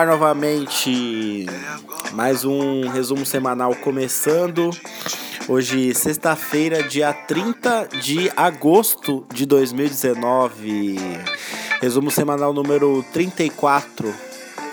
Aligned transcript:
ar 0.00 0.06
novamente. 0.06 1.44
Mais 2.12 2.42
um 2.42 2.88
resumo 2.88 3.26
semanal 3.26 3.74
começando. 3.74 4.70
Hoje, 5.46 5.94
sexta-feira, 5.94 6.82
dia 6.82 7.12
30 7.12 7.88
de 8.00 8.32
agosto 8.34 9.26
de 9.32 9.44
2019. 9.44 10.96
Resumo 11.82 12.10
semanal 12.10 12.54
número 12.54 13.04
34. 13.12 14.14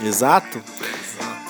Exato? 0.01 0.61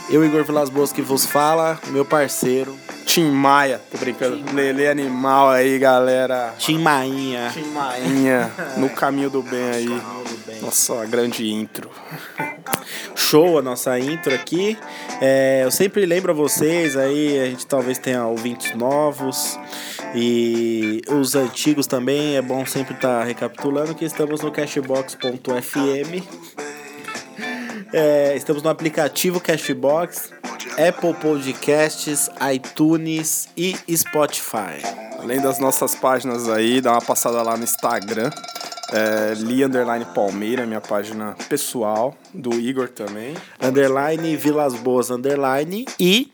Eu, 0.09 0.25
Igor 0.25 0.43
Vilas 0.43 0.69
Boas, 0.69 0.91
que 0.91 1.03
vos 1.03 1.25
fala, 1.25 1.79
meu 1.89 2.05
parceiro, 2.05 2.75
Tim 3.05 3.29
Maia, 3.29 3.79
tô 3.91 3.97
brincando. 3.99 4.55
Lele 4.55 4.87
Animal 4.87 5.49
aí, 5.49 5.77
galera. 5.77 6.55
Tim 6.57 6.79
Mainha. 6.79 7.51
Tim 7.53 7.65
Mainha, 7.65 8.51
no 8.77 8.89
caminho 8.89 9.29
do 9.29 9.43
bem 9.43 9.69
aí. 9.69 10.01
Nossa, 10.61 11.05
grande 11.05 11.47
intro. 11.47 11.86
Show 13.29 13.57
a 13.57 13.61
nossa 13.61 13.99
intro 13.99 14.33
aqui. 14.33 14.77
É, 15.19 15.61
eu 15.63 15.71
sempre 15.71 16.05
lembro 16.05 16.31
a 16.31 16.35
vocês 16.35 16.95
aí, 16.95 17.39
a 17.39 17.45
gente 17.45 17.67
talvez 17.67 17.97
tenha 17.97 18.25
ouvintes 18.25 18.73
novos 18.75 19.59
e 20.15 21.01
os 21.09 21.35
antigos 21.35 21.87
também. 21.87 22.37
É 22.37 22.41
bom 22.41 22.65
sempre 22.65 22.95
estar 22.95 23.23
recapitulando 23.23 23.93
que 23.93 24.05
estamos 24.05 24.41
no 24.41 24.51
cashbox.fm. 24.51 26.23
É, 27.91 28.35
estamos 28.35 28.63
no 28.63 28.69
aplicativo 28.69 29.39
Cashbox, 29.39 30.31
Apple 30.73 31.13
Podcasts, 31.21 32.29
iTunes 32.53 33.49
e 33.57 33.75
Spotify. 33.95 34.81
Além 35.19 35.41
das 35.41 35.59
nossas 35.59 35.95
páginas 35.95 36.47
aí, 36.47 36.79
dá 36.79 36.91
uma 36.91 37.01
passada 37.01 37.41
lá 37.41 37.57
no 37.57 37.63
Instagram. 37.63 38.29
É, 38.91 39.33
Li 39.35 39.63
Underline 39.65 40.05
Palmeira, 40.15 40.65
minha 40.65 40.79
página 40.81 41.35
pessoal, 41.49 42.15
do 42.33 42.53
Igor 42.53 42.87
também. 42.89 43.35
Underline 43.61 44.35
Vilas 44.37 44.73
Boas 44.75 45.09
Underline 45.11 45.85
e 45.99 46.31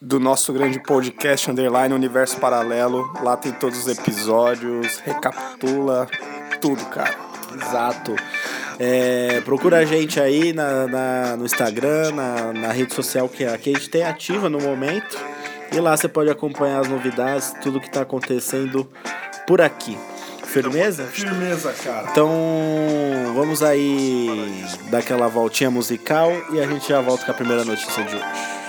Do 0.00 0.18
nosso 0.20 0.52
grande 0.52 0.78
podcast 0.80 1.50
Underline 1.50 1.92
Universo 1.94 2.38
Paralelo. 2.38 3.12
Lá 3.22 3.36
tem 3.36 3.52
todos 3.52 3.86
os 3.86 3.98
episódios, 3.98 4.98
recapitula 4.98 6.06
tudo, 6.60 6.84
cara. 6.86 7.14
Exato. 7.60 8.14
É, 8.78 9.40
procura 9.44 9.78
a 9.78 9.84
gente 9.84 10.18
aí 10.20 10.52
na, 10.52 10.86
na- 10.86 11.36
no 11.36 11.44
Instagram, 11.44 12.12
na, 12.12 12.52
na 12.52 12.72
rede 12.72 12.94
social 12.94 13.28
que, 13.28 13.44
que 13.58 13.70
a 13.70 13.72
gente 13.74 13.90
tem 13.90 14.04
ativa 14.04 14.48
no 14.48 14.58
momento. 14.60 15.18
E 15.72 15.78
lá 15.80 15.96
você 15.96 16.08
pode 16.08 16.30
acompanhar 16.30 16.80
as 16.80 16.88
novidades, 16.88 17.52
tudo 17.60 17.80
que 17.80 17.86
está 17.88 18.02
acontecendo 18.02 18.88
por 19.46 19.60
aqui. 19.60 19.98
Firmeza? 20.50 21.04
Firmeza, 21.04 21.72
cara. 21.72 22.08
Então 22.10 22.28
vamos 23.34 23.62
aí 23.62 24.64
dar 24.90 24.98
aquela 24.98 25.28
voltinha 25.28 25.70
musical 25.70 26.30
e 26.52 26.60
a 26.60 26.66
gente 26.66 26.88
já 26.88 27.00
volta 27.00 27.24
com 27.24 27.30
a 27.30 27.34
primeira 27.34 27.64
notícia 27.64 28.02
de 28.02 28.16
hoje. 28.16 28.59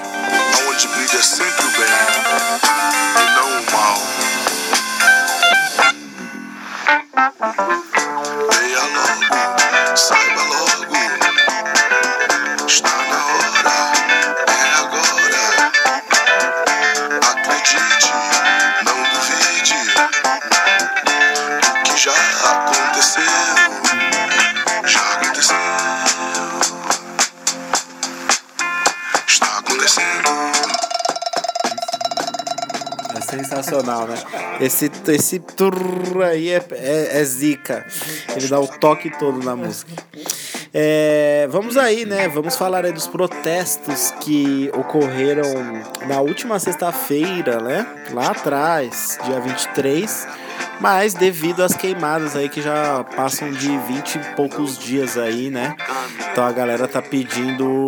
Sensacional, 33.92 34.08
né? 34.08 34.16
Esse, 34.60 34.92
esse 35.10 35.40
turr 35.40 36.22
aí 36.24 36.50
é, 36.50 36.64
é, 36.72 37.20
é 37.20 37.24
zica. 37.24 37.86
Ele 38.36 38.48
dá 38.48 38.60
o 38.60 38.68
toque 38.68 39.10
todo 39.18 39.44
na 39.44 39.56
música. 39.56 39.92
É, 40.74 41.48
vamos 41.52 41.76
aí, 41.76 42.06
né? 42.06 42.30
Vamos 42.30 42.56
falar 42.56 42.86
aí 42.86 42.94
dos 42.94 43.08
protestos 43.08 44.12
que 44.22 44.72
ocorreram 44.74 45.44
na 46.08 46.22
última 46.22 46.60
sexta-feira, 46.60 47.62
né? 47.62 47.86
Lá 48.14 48.32
atrás, 48.32 49.18
dia 49.26 49.40
23. 49.40 50.28
Mas 50.80 51.14
devido 51.14 51.62
às 51.62 51.76
queimadas 51.76 52.36
aí 52.36 52.50
que 52.50 52.62
já 52.62 53.04
passam 53.16 53.52
de 53.52 53.78
20 53.78 54.16
e 54.16 54.20
poucos 54.36 54.80
dias 54.80 55.18
aí, 55.18 55.50
né? 55.50 55.76
Então 56.32 56.44
a 56.44 56.52
galera 56.52 56.88
tá 56.88 57.02
pedindo 57.02 57.88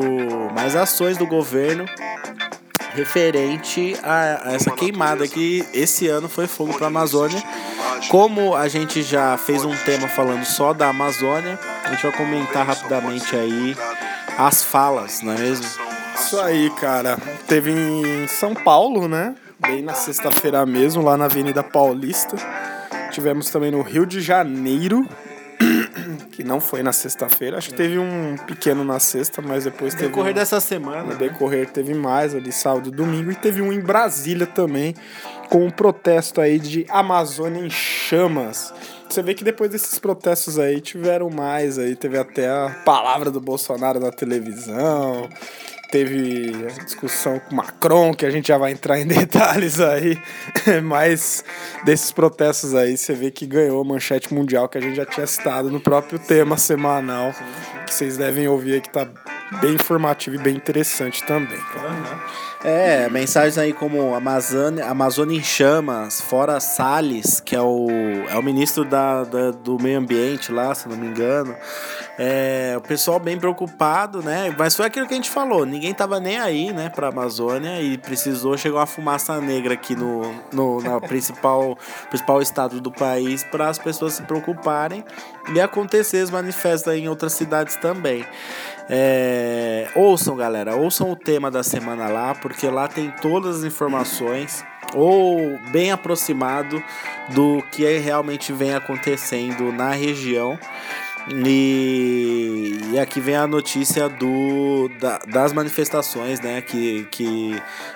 mais 0.54 0.76
ações 0.76 1.18
do 1.18 1.26
governo 1.26 1.86
referente 2.94 3.96
a, 4.04 4.50
a 4.50 4.54
essa 4.54 4.72
queimada 4.72 5.28
que 5.28 5.66
esse 5.74 6.08
ano 6.08 6.30
foi 6.30 6.48
fogo 6.48 6.74
para 6.74 6.86
a 6.86 6.88
Amazônia. 6.88 7.42
Como 8.10 8.56
a 8.56 8.68
gente 8.68 9.02
já 9.02 9.38
fez 9.38 9.64
um 9.64 9.76
tema 9.78 10.08
falando 10.08 10.46
só 10.46 10.74
da 10.74 10.90
Amazônia, 10.90 11.60
a 11.84 11.90
gente 11.90 12.04
vai 12.04 12.12
comentar 12.12 12.66
rapidamente 12.66 13.36
aí 13.36 13.76
as 14.38 14.64
falas, 14.64 15.22
não 15.22 15.34
é 15.34 15.38
mesmo? 15.38 15.66
Isso 16.16 16.40
aí, 16.40 16.70
cara. 16.72 17.18
Teve 17.48 17.72
em 17.72 18.28
São 18.28 18.54
Paulo, 18.54 19.08
né? 19.08 19.36
Bem 19.60 19.82
na 19.82 19.94
sexta-feira 19.94 20.66
mesmo, 20.66 21.02
lá 21.02 21.18
na 21.18 21.26
Avenida 21.26 21.64
Paulista. 21.64 22.36
Tivemos 23.12 23.50
também 23.50 23.72
no 23.72 23.82
Rio 23.82 24.06
de 24.06 24.22
Janeiro, 24.22 25.08
que 26.36 26.44
não 26.44 26.60
foi 26.60 26.82
na 26.84 26.92
sexta-feira. 26.92 27.58
Acho 27.58 27.70
que 27.70 27.76
teve 27.76 27.98
um 28.00 28.36
pequeno 28.48 28.84
na 28.84 29.00
sexta, 29.00 29.42
mas 29.42 29.64
depois 29.66 29.94
No 29.94 30.00
teve. 30.00 30.10
decorrer 30.12 30.32
um... 30.32 30.36
dessa 30.36 30.60
semana, 30.60 31.04
No 31.04 31.10
né? 31.10 31.16
decorrer 31.16 31.70
teve 31.70 31.94
mais 31.94 32.34
ali 32.36 32.52
sábado 32.52 32.90
e 32.90 32.92
domingo 32.92 33.32
e 33.32 33.36
teve 33.36 33.62
um 33.62 33.72
em 33.72 33.80
Brasília 33.80 34.48
também 34.48 34.96
com 35.50 35.66
um 35.66 35.70
protesto 35.70 36.42
aí 36.42 36.58
de 36.58 36.86
Amazônia 36.90 37.60
em 37.64 37.70
chamas. 37.70 38.74
Você 39.08 39.22
vê 39.22 39.36
que 39.36 39.44
depois 39.44 39.70
desses 39.70 40.00
protestos 40.00 40.58
aí 40.58 40.82
tiveram 40.82 41.30
mais 41.30 41.78
aí, 41.78 41.96
teve 41.96 42.18
até 42.18 42.50
a 42.50 42.82
palavra 42.84 43.30
do 43.30 43.40
Bolsonaro 43.40 44.00
na 44.00 44.12
televisão. 44.12 45.30
Teve 45.94 46.66
a 46.66 46.84
discussão 46.84 47.38
com 47.38 47.56
Macron, 47.56 48.16
que 48.16 48.26
a 48.26 48.32
gente 48.32 48.48
já 48.48 48.58
vai 48.58 48.72
entrar 48.72 49.00
em 49.00 49.06
detalhes 49.06 49.80
aí. 49.80 50.20
Mas 50.84 51.46
desses 51.86 52.12
protestos 52.12 52.74
aí, 52.74 52.98
você 52.98 53.14
vê 53.14 53.30
que 53.30 53.46
ganhou 53.46 53.80
a 53.80 53.84
manchete 53.84 54.34
mundial 54.34 54.68
que 54.68 54.80
a 54.80 54.82
gente 54.82 54.96
já 54.96 55.06
tinha 55.06 55.28
citado 55.28 55.70
no 55.70 55.80
próprio 55.80 56.18
tema 56.18 56.58
semanal. 56.58 57.32
Que 57.86 57.94
vocês 57.94 58.18
devem 58.18 58.48
ouvir 58.48 58.74
aí, 58.74 58.82
que 58.82 58.90
tá 58.90 59.08
bem 59.62 59.74
informativo 59.76 60.36
e 60.36 60.40
bem 60.40 60.56
interessante 60.56 61.24
também, 61.26 61.60
cara. 61.74 62.20
É, 62.64 63.10
mensagens 63.10 63.58
aí 63.58 63.74
como 63.74 64.16
Amazônia, 64.16 64.86
Amazônia 64.86 65.38
em 65.38 65.44
chamas, 65.44 66.22
fora 66.22 66.60
Salles, 66.62 67.42
que 67.42 67.54
é 67.56 67.62
o, 67.62 67.88
é 68.30 68.38
o 68.38 68.42
ministro 68.44 68.86
da, 68.86 69.26
da- 69.26 69.52
do 69.52 69.78
meio 69.82 70.00
ambiente 70.00 70.50
lá, 70.52 70.74
se 70.74 70.88
não 70.88 70.96
me 70.96 71.08
engano. 71.08 71.54
É, 72.18 72.76
o 72.78 72.82
pessoal 72.82 73.20
bem 73.20 73.38
preocupado, 73.38 74.22
né? 74.22 74.56
Mas 74.58 74.76
foi 74.78 74.86
aquilo 74.86 75.06
que 75.08 75.14
a 75.14 75.18
gente 75.18 75.30
falou, 75.30 75.66
ninguém 75.66 75.94
tava 75.94 76.20
nem 76.22 76.38
aí, 76.40 76.72
né, 76.72 76.88
pra 76.90 77.10
Amazônia 77.10 77.82
e 77.82 77.98
precisou 77.98 78.56
chegar 78.56 78.78
uma 78.78 78.86
fumaça 78.86 79.42
negra 79.42 79.74
aqui 79.74 79.94
no, 79.96 80.34
no 80.54 80.80
na 80.82 81.02
principal, 81.02 81.78
principal 82.10 82.42
estado 82.42 82.80
do 82.80 82.92
país 82.92 83.44
para 83.44 83.68
as 83.68 83.78
pessoas 83.78 84.14
se 84.14 84.22
preocuparem 84.22 85.04
e 85.54 85.60
acontecer 85.60 86.24
os 86.24 86.30
manifestos 86.30 86.94
em 86.94 87.10
outras 87.10 87.34
cidades 87.34 87.76
também. 87.76 88.26
É, 88.90 89.88
ouçam, 89.96 90.36
galera, 90.36 90.76
ouçam 90.76 91.12
o 91.12 91.16
tema 91.16 91.50
da 91.50 91.64
semana 91.64 92.08
lá, 92.08 92.36
porque 92.36 92.68
lá 92.68 92.88
tem 92.88 93.10
todas 93.22 93.58
as 93.60 93.64
informações 93.64 94.64
ou 94.94 95.58
bem 95.72 95.92
aproximado 95.92 96.84
do 97.34 97.64
que 97.72 97.86
realmente 97.98 98.52
vem 98.52 98.74
acontecendo 98.74 99.72
na 99.72 99.92
região. 99.92 100.60
E, 101.30 102.78
e 102.92 103.00
aqui 103.00 103.22
vem 103.22 103.36
a 103.38 103.48
notícia 103.48 104.10
do, 104.10 104.90
da- 105.00 105.20
das 105.20 105.54
manifestações, 105.54 106.42
né, 106.42 106.62
que, 106.62 107.06
que 107.12 107.56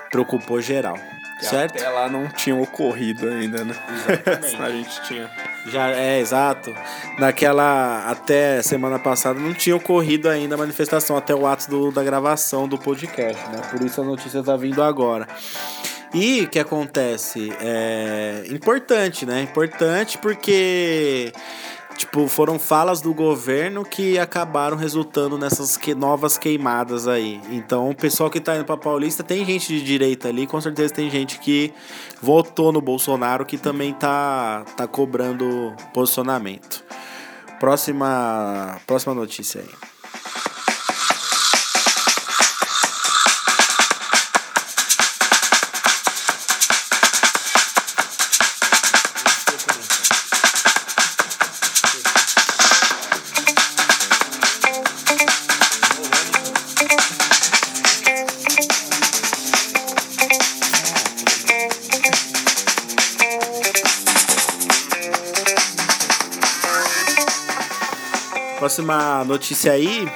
preocupou 0.09 0.61
geral. 0.61 0.97
Certo? 1.39 1.77
Até 1.77 1.87
lá 1.89 2.09
não 2.09 2.27
tinha 2.27 2.55
ocorrido 2.55 3.27
ainda, 3.29 3.63
né? 3.63 3.75
Exatamente. 4.17 4.55
a 4.61 4.69
gente 4.69 5.01
tinha. 5.03 5.29
Já 5.67 5.89
é 5.91 6.19
exato. 6.19 6.73
Naquela 7.19 8.09
até 8.09 8.61
semana 8.61 8.97
passada 8.97 9.39
não 9.39 9.53
tinha 9.53 9.75
ocorrido 9.75 10.29
ainda 10.29 10.55
a 10.55 10.57
manifestação 10.57 11.15
até 11.17 11.35
o 11.35 11.45
ato 11.45 11.69
do- 11.69 11.91
da 11.91 12.03
gravação 12.03 12.67
do 12.67 12.77
podcast, 12.77 13.41
né? 13.49 13.61
Por 13.69 13.81
isso 13.83 14.01
a 14.01 14.03
notícia 14.03 14.41
tá 14.41 14.55
vindo 14.55 14.81
agora. 14.81 15.27
E 16.13 16.43
o 16.43 16.47
que 16.47 16.57
acontece? 16.57 17.51
É 17.59 18.43
importante, 18.49 19.25
né? 19.25 19.41
Importante 19.41 20.17
porque 20.17 21.33
Tipo, 21.97 22.27
foram 22.27 22.59
falas 22.59 23.01
do 23.01 23.11
governo 23.11 23.83
que 23.83 24.19
acabaram 24.19 24.77
resultando 24.77 25.35
nessas 25.35 25.75
que, 25.75 25.95
novas 25.95 26.37
queimadas 26.37 27.07
aí. 27.07 27.41
Então, 27.49 27.89
o 27.89 27.95
pessoal 27.95 28.29
que 28.29 28.39
tá 28.39 28.55
indo 28.55 28.65
pra 28.65 28.77
Paulista 28.77 29.23
tem 29.23 29.43
gente 29.43 29.67
de 29.67 29.83
direita 29.83 30.27
ali, 30.27 30.45
com 30.45 30.61
certeza 30.61 30.93
tem 30.93 31.09
gente 31.09 31.39
que 31.39 31.73
votou 32.21 32.71
no 32.71 32.81
Bolsonaro 32.81 33.45
que 33.47 33.57
também 33.57 33.93
tá, 33.93 34.63
tá 34.77 34.87
cobrando 34.87 35.75
posicionamento. 35.91 36.83
Próxima, 37.59 38.79
próxima 38.85 39.15
notícia 39.15 39.61
aí. 39.61 39.96
Próxima 68.77 69.23
notícia 69.23 69.71
aí. 69.71 70.07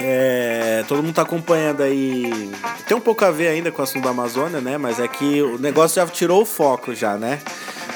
É, 0.00 0.82
todo 0.88 1.02
mundo 1.02 1.14
tá 1.14 1.20
acompanhando 1.20 1.82
aí. 1.82 2.50
Tem 2.88 2.96
um 2.96 3.02
pouco 3.02 3.22
a 3.22 3.30
ver 3.30 3.48
ainda 3.48 3.70
com 3.70 3.82
o 3.82 3.84
assunto 3.84 4.04
da 4.04 4.10
Amazônia, 4.10 4.62
né? 4.62 4.78
Mas 4.78 4.98
é 4.98 5.06
que 5.06 5.42
o 5.42 5.58
negócio 5.58 5.96
já 5.96 6.06
tirou 6.10 6.40
o 6.40 6.46
foco 6.46 6.94
já, 6.94 7.18
né? 7.18 7.38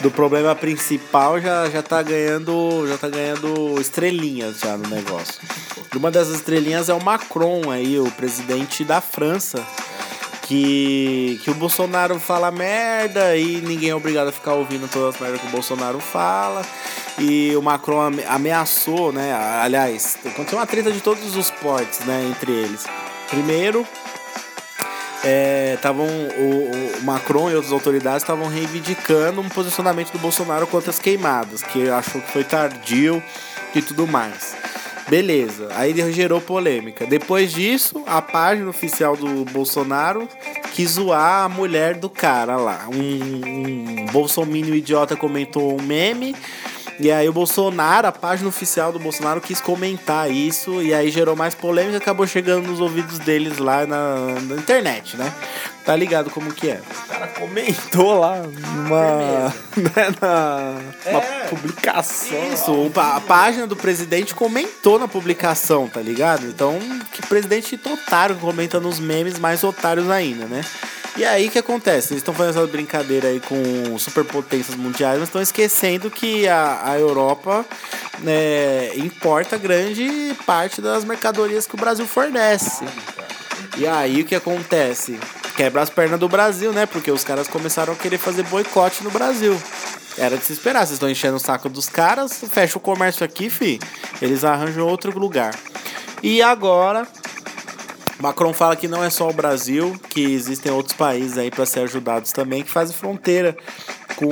Do 0.02 0.10
problema 0.10 0.54
principal 0.54 1.40
já, 1.40 1.70
já 1.70 1.82
tá 1.82 2.02
ganhando. 2.02 2.86
Já 2.88 2.98
tá 2.98 3.08
ganhando 3.08 3.80
estrelinhas 3.80 4.58
já 4.58 4.76
no 4.76 4.86
negócio. 4.90 5.40
E 5.94 5.96
uma 5.96 6.10
dessas 6.10 6.34
estrelinhas 6.34 6.90
é 6.90 6.92
o 6.92 7.02
Macron 7.02 7.70
aí, 7.70 7.98
o 7.98 8.10
presidente 8.10 8.84
da 8.84 9.00
França. 9.00 9.64
Que, 10.42 11.40
que 11.42 11.50
o 11.50 11.54
Bolsonaro 11.54 12.20
fala 12.20 12.50
merda 12.50 13.34
e 13.34 13.62
ninguém 13.62 13.90
é 13.90 13.94
obrigado 13.94 14.28
a 14.28 14.32
ficar 14.32 14.52
ouvindo 14.52 14.90
todas 14.90 15.14
as 15.14 15.20
merdas 15.20 15.40
que 15.40 15.46
o 15.46 15.50
Bolsonaro 15.50 16.00
fala. 16.00 16.60
E 17.20 17.54
o 17.54 17.60
Macron 17.60 18.00
ame- 18.00 18.24
ameaçou, 18.24 19.12
né? 19.12 19.32
Aliás, 19.62 20.18
aconteceu 20.24 20.58
uma 20.58 20.66
treta 20.66 20.90
de 20.90 21.00
todos 21.00 21.36
os 21.36 21.50
portes, 21.50 22.00
né? 22.00 22.26
Entre 22.30 22.50
eles. 22.50 22.84
Primeiro, 23.28 23.86
estavam 25.74 26.06
o, 26.06 26.98
o 26.98 27.02
Macron 27.04 27.50
e 27.50 27.54
outras 27.54 27.72
autoridades 27.72 28.22
estavam 28.22 28.48
reivindicando 28.48 29.40
um 29.40 29.48
posicionamento 29.50 30.10
do 30.12 30.18
Bolsonaro 30.18 30.66
contra 30.66 30.90
as 30.90 30.98
queimadas, 30.98 31.62
que 31.62 31.90
achou 31.90 32.20
que 32.22 32.32
foi 32.32 32.42
tardio 32.42 33.22
e 33.74 33.82
tudo 33.82 34.06
mais. 34.06 34.56
Beleza, 35.08 35.68
aí 35.74 35.92
gerou 36.12 36.40
polêmica. 36.40 37.04
Depois 37.04 37.52
disso, 37.52 38.02
a 38.06 38.22
página 38.22 38.70
oficial 38.70 39.16
do 39.16 39.44
Bolsonaro 39.46 40.28
quis 40.72 40.92
zoar 40.92 41.44
a 41.44 41.48
mulher 41.48 41.96
do 41.96 42.08
cara 42.08 42.56
lá. 42.56 42.86
Um, 42.88 44.06
um 44.06 44.74
idiota 44.74 45.16
comentou 45.16 45.78
um 45.78 45.82
meme. 45.82 46.34
E 47.02 47.10
aí 47.10 47.26
o 47.28 47.32
Bolsonaro, 47.32 48.06
a 48.06 48.12
página 48.12 48.48
oficial 48.48 48.92
do 48.92 48.98
Bolsonaro 48.98 49.40
quis 49.40 49.58
comentar 49.60 50.30
isso 50.30 50.82
e 50.82 50.92
aí 50.92 51.10
gerou 51.10 51.34
mais 51.34 51.54
polêmica, 51.54 51.96
acabou 51.96 52.26
chegando 52.26 52.66
nos 52.68 52.78
ouvidos 52.78 53.18
deles 53.18 53.56
lá 53.56 53.86
na, 53.86 54.16
na 54.42 54.56
internet, 54.56 55.16
né? 55.16 55.32
Tá 55.84 55.96
ligado 55.96 56.28
como 56.28 56.52
que 56.52 56.68
é? 56.68 56.80
O 57.04 57.08
cara 57.08 57.26
comentou 57.28 58.20
lá 58.20 58.36
numa, 58.42 59.54
né, 59.76 60.14
na, 60.20 60.74
uma 61.10 61.20
É. 61.20 61.46
publicação. 61.48 62.52
Isso, 62.52 62.92
a 62.96 63.20
página 63.22 63.66
do 63.66 63.74
presidente 63.74 64.34
comentou 64.34 64.98
na 64.98 65.08
publicação, 65.08 65.88
tá 65.88 66.00
ligado? 66.00 66.46
Então, 66.46 66.78
que 67.12 67.22
presidente 67.26 67.80
otário 67.90 68.36
comenta 68.36 68.78
nos 68.78 69.00
memes 69.00 69.38
mais 69.38 69.64
otários 69.64 70.10
ainda, 70.10 70.44
né? 70.44 70.60
E 71.16 71.24
aí 71.24 71.48
o 71.48 71.50
que 71.50 71.58
acontece? 71.58 72.12
Eles 72.12 72.20
estão 72.20 72.32
fazendo 72.32 72.58
essa 72.58 72.66
brincadeira 72.66 73.28
aí 73.28 73.40
com 73.40 73.98
superpotências 73.98 74.76
mundiais, 74.76 75.18
mas 75.18 75.28
estão 75.28 75.42
esquecendo 75.42 76.10
que 76.10 76.48
a, 76.48 76.90
a 76.90 76.98
Europa 76.98 77.64
né, 78.20 78.94
importa 78.96 79.58
grande 79.58 80.34
parte 80.46 80.80
das 80.80 81.04
mercadorias 81.04 81.66
que 81.66 81.74
o 81.74 81.78
Brasil 81.78 82.06
fornece. 82.06 82.84
E 83.76 83.86
aí 83.86 84.22
o 84.22 84.24
que 84.24 84.34
acontece? 84.34 85.18
Quebra 85.56 85.82
as 85.82 85.90
pernas 85.90 86.18
do 86.18 86.28
Brasil, 86.28 86.72
né? 86.72 86.86
Porque 86.86 87.10
os 87.10 87.24
caras 87.24 87.48
começaram 87.48 87.92
a 87.92 87.96
querer 87.96 88.18
fazer 88.18 88.44
boicote 88.44 89.02
no 89.04 89.10
Brasil. 89.10 89.60
Era 90.16 90.36
de 90.36 90.44
se 90.44 90.52
esperar, 90.52 90.80
vocês 90.80 90.92
estão 90.92 91.08
enchendo 91.08 91.36
o 91.36 91.40
saco 91.40 91.68
dos 91.68 91.88
caras, 91.88 92.42
fecha 92.50 92.78
o 92.78 92.80
comércio 92.80 93.24
aqui, 93.24 93.48
fi. 93.48 93.78
Eles 94.20 94.44
arranjam 94.44 94.86
outro 94.86 95.16
lugar. 95.18 95.54
E 96.22 96.42
agora, 96.42 97.06
Macron 98.20 98.52
fala 98.52 98.76
que 98.76 98.86
não 98.86 99.02
é 99.02 99.10
só 99.10 99.28
o 99.28 99.32
Brasil, 99.32 99.98
que 100.10 100.20
existem 100.20 100.70
outros 100.70 100.94
países 100.94 101.38
aí 101.38 101.50
para 101.50 101.64
ser 101.64 101.80
ajudados 101.80 102.32
também, 102.32 102.62
que 102.62 102.70
fazem 102.70 102.94
fronteira 102.94 103.56
com, 104.16 104.28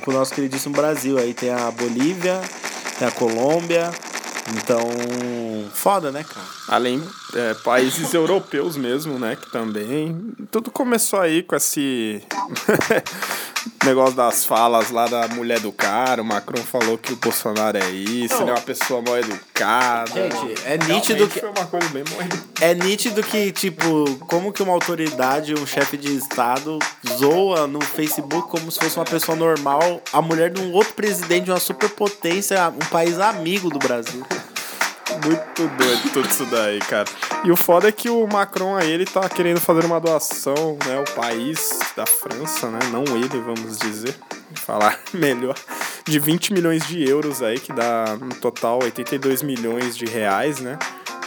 com 0.00 0.10
o 0.10 0.14
nosso 0.14 0.34
queridíssimo 0.34 0.74
Brasil. 0.74 1.18
Aí 1.18 1.32
tem 1.32 1.50
a 1.50 1.70
Bolívia, 1.70 2.40
tem 2.98 3.08
a 3.08 3.10
Colômbia. 3.10 3.90
Então, 4.56 4.80
foda, 5.72 6.10
né, 6.10 6.24
cara? 6.24 6.46
Além 6.68 7.02
é, 7.34 7.54
países 7.54 8.12
europeus 8.14 8.76
mesmo, 8.76 9.18
né? 9.18 9.36
Que 9.36 9.50
também. 9.50 10.34
Tudo 10.50 10.70
começou 10.70 11.20
aí 11.20 11.42
com 11.42 11.56
esse 11.56 12.22
negócio 13.84 14.14
das 14.14 14.44
falas 14.44 14.90
lá 14.90 15.06
da 15.06 15.28
mulher 15.28 15.60
do 15.60 15.72
cara. 15.72 16.22
O 16.22 16.24
Macron 16.24 16.62
falou 16.62 16.96
que 16.98 17.12
o 17.12 17.16
Bolsonaro 17.16 17.78
é 17.78 17.90
isso, 17.90 18.34
Não. 18.34 18.42
ele 18.42 18.50
é 18.50 18.54
uma 18.54 18.60
pessoa 18.60 19.02
mal 19.02 19.18
educada. 19.18 20.12
Gente, 20.12 20.62
é 20.64 20.78
nítido 20.78 21.28
que 21.28 21.40
Foi 21.40 21.50
uma 21.50 21.66
coisa 21.66 21.88
bem 21.88 22.04
mal 22.10 22.20
educada. 22.20 22.42
É 22.60 22.74
nítido 22.74 23.22
que, 23.22 23.52
tipo, 23.52 24.16
como 24.28 24.52
que 24.52 24.62
uma 24.62 24.72
autoridade, 24.72 25.54
um 25.54 25.66
chefe 25.66 25.96
de 25.96 26.16
estado, 26.16 26.78
zoa 27.18 27.66
no 27.66 27.80
Facebook 27.80 28.48
como 28.48 28.70
se 28.70 28.78
fosse 28.78 28.96
uma 28.96 29.04
pessoa 29.04 29.36
normal 29.36 30.00
a 30.12 30.22
mulher 30.22 30.50
de 30.50 30.60
um 30.60 30.72
outro 30.72 30.94
presidente 30.94 31.44
de 31.44 31.50
uma 31.50 31.60
superpotência, 31.60 32.68
um 32.68 32.86
país 32.90 33.18
amigo 33.18 33.68
do 33.68 33.78
Brasil. 33.78 34.24
Muito 35.24 35.68
doido 35.76 36.12
tudo 36.12 36.28
isso 36.28 36.46
daí, 36.46 36.78
cara. 36.78 37.08
E 37.44 37.50
o 37.50 37.56
foda 37.56 37.88
é 37.88 37.92
que 37.92 38.08
o 38.08 38.26
Macron 38.26 38.76
aí, 38.76 38.90
ele 38.90 39.04
tá 39.04 39.28
querendo 39.28 39.60
fazer 39.60 39.84
uma 39.84 40.00
doação, 40.00 40.76
né? 40.86 40.98
O 40.98 41.14
país 41.14 41.78
da 41.96 42.06
França, 42.06 42.68
né? 42.70 42.78
Não 42.90 43.04
ele, 43.16 43.40
vamos 43.40 43.78
dizer. 43.78 44.14
Falar 44.54 44.98
melhor. 45.12 45.56
De 46.04 46.18
20 46.18 46.52
milhões 46.52 46.86
de 46.86 47.08
euros 47.08 47.42
aí, 47.42 47.58
que 47.58 47.72
dá 47.72 48.16
no 48.20 48.34
total 48.34 48.80
82 48.82 49.42
milhões 49.42 49.96
de 49.96 50.06
reais, 50.06 50.60
né? 50.60 50.78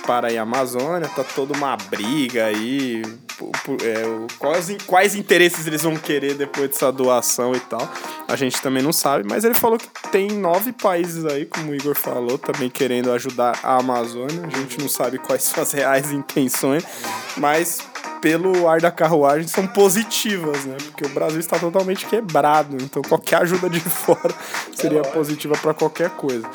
Para 0.05 0.27
aí 0.27 0.37
a 0.37 0.43
Amazônia, 0.43 1.07
tá 1.07 1.23
toda 1.23 1.53
uma 1.57 1.75
briga 1.75 2.45
aí. 2.45 3.01
por- 3.37 3.51
por- 3.65 3.77
é, 3.85 4.05
o- 4.05 4.27
quais, 4.39 4.77
quais 4.87 5.13
interesses 5.13 5.67
eles 5.67 5.81
vão 5.81 5.97
querer 5.97 6.35
depois 6.35 6.69
dessa 6.69 6.89
doação 6.89 7.53
e 7.53 7.59
tal. 7.59 7.85
A 8.29 8.35
gente 8.37 8.61
também 8.61 8.81
não 8.81 8.93
sabe, 8.93 9.27
mas 9.27 9.43
ele 9.43 9.53
falou 9.55 9.77
que 9.77 9.89
tem 10.09 10.29
nove 10.31 10.71
países 10.71 11.25
aí, 11.25 11.45
como 11.45 11.71
o 11.71 11.75
Igor 11.75 11.95
falou, 11.95 12.37
também 12.37 12.69
querendo 12.69 13.11
ajudar 13.11 13.59
a 13.61 13.75
Amazônia. 13.77 14.41
A 14.47 14.57
gente 14.57 14.79
não 14.79 14.87
sabe 14.87 15.17
quais 15.17 15.43
são 15.43 15.61
as 15.63 15.73
reais 15.73 16.11
intenções, 16.13 16.85
mas 17.35 17.79
pelo 18.21 18.69
ar 18.69 18.79
da 18.79 18.89
carruagem 18.89 19.49
são 19.49 19.67
positivas, 19.67 20.63
né? 20.63 20.77
Porque 20.85 21.05
o 21.05 21.09
Brasil 21.09 21.39
está 21.41 21.59
totalmente 21.59 22.05
quebrado, 22.05 22.77
então 22.79 23.01
qualquer 23.01 23.41
ajuda 23.41 23.69
de 23.69 23.81
fora 23.83 24.33
seria 24.73 25.01
positiva 25.01 25.55
para 25.57 25.73
qualquer 25.73 26.09
coisa. 26.11 26.47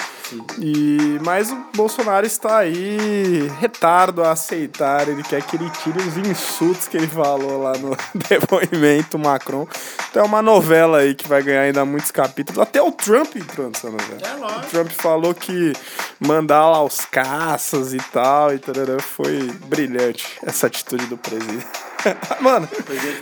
E 0.59 1.19
mas 1.25 1.51
o 1.51 1.57
Bolsonaro 1.75 2.27
está 2.27 2.59
aí 2.59 3.51
retardo 3.61 4.23
a 4.23 4.33
aceitar, 4.33 5.09
ele 5.09 5.23
quer 5.23 5.43
que 5.43 5.57
ele 5.57 5.71
tire 5.83 5.99
os 5.99 6.17
insultos 6.17 6.89
que 6.89 6.97
ele 6.97 7.07
falou 7.07 7.63
lá 7.63 7.77
no 7.79 7.97
depoimento 8.29 9.19
Macron. 9.19 9.67
Então 10.11 10.23
é 10.23 10.27
uma 10.27 10.43
novela 10.43 10.99
aí 10.99 11.15
que 11.15 11.29
vai 11.29 11.43
ganhar 11.43 11.63
ainda 11.63 11.85
muitos 11.85 12.11
capítulos. 12.11 12.61
Até 12.61 12.83
o 12.83 12.93
Trump 12.93 13.37
entrou 13.37 13.69
nessa 13.69 13.91
novela. 13.91 14.21
É 14.23 14.35
lógico. 14.35 14.61
O 14.61 14.71
Trump 14.71 14.91
falou 14.91 15.35
que 15.35 15.73
mandar 16.19 16.69
lá 16.69 16.83
os 16.83 17.01
caças 17.01 17.95
e 17.95 17.99
tal, 18.13 18.53
e 18.55 18.59
tarará, 18.59 18.99
foi 19.01 19.51
brilhante 19.67 20.27
essa 20.45 20.67
atitude 20.67 21.07
do 21.07 21.17
presidente. 21.17 21.67
Mano, 22.41 22.67
Presidente 22.67 23.21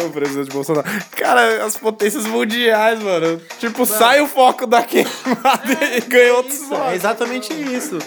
é 0.00 0.04
o 0.04 0.10
presidente 0.10 0.50
Bolsonaro. 0.50 0.86
Cara, 1.12 1.64
as 1.64 1.76
potências 1.76 2.26
mundiais, 2.26 3.00
mano. 3.00 3.40
Tipo, 3.58 3.86
sai 3.86 4.20
o 4.20 4.26
foco 4.26 4.66
da 4.66 4.82
queimada 4.82 5.84
e 5.96 6.00
ganha 6.02 6.34
outros 6.34 6.54
Isso, 6.56 6.74
é 6.74 6.76
focos. 6.76 6.92
exatamente 6.94 7.52
isso. 7.52 7.98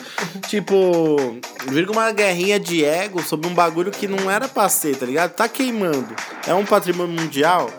Tipo, 0.47 1.37
vira 1.67 1.91
uma 1.91 2.11
guerrinha 2.11 2.59
de 2.59 2.83
ego 2.83 3.21
sobre 3.23 3.47
um 3.47 3.53
bagulho 3.53 3.91
que 3.91 4.07
não 4.07 4.29
era 4.29 4.47
pra 4.47 4.67
ser, 4.69 4.95
tá 4.95 5.05
ligado? 5.05 5.31
Tá 5.31 5.47
queimando. 5.47 6.07
É 6.45 6.53
um 6.53 6.65
patrimônio 6.65 7.13
mundial. 7.21 7.69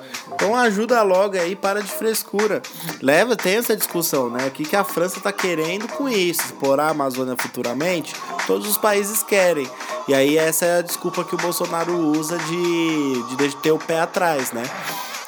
Então 0.40 0.56
ajuda 0.56 1.02
logo 1.02 1.37
aí, 1.37 1.54
para 1.54 1.82
de 1.82 1.92
frescura. 1.92 2.62
Leva, 3.02 3.37
tem 3.37 3.56
essa 3.56 3.76
discussão, 3.76 4.30
né? 4.30 4.47
O 4.47 4.50
que, 4.50 4.64
que 4.64 4.75
a 4.75 4.82
França 4.82 5.20
tá 5.20 5.30
querendo 5.30 5.87
com 5.87 6.09
isso? 6.09 6.40
Explorar 6.40 6.87
a 6.87 6.90
Amazônia 6.92 7.37
futuramente? 7.38 8.14
Todos 8.47 8.66
os 8.66 8.78
países 8.78 9.23
querem. 9.23 9.70
E 10.09 10.14
aí 10.14 10.38
essa 10.38 10.64
é 10.64 10.78
a 10.78 10.82
desculpa 10.82 11.25
que 11.25 11.35
o 11.35 11.38
Bolsonaro 11.38 11.94
usa 11.94 12.38
de, 12.38 13.37
de 13.37 13.56
ter 13.56 13.70
o 13.70 13.78
pé 13.78 14.00
atrás, 14.00 14.50
né? 14.50 14.62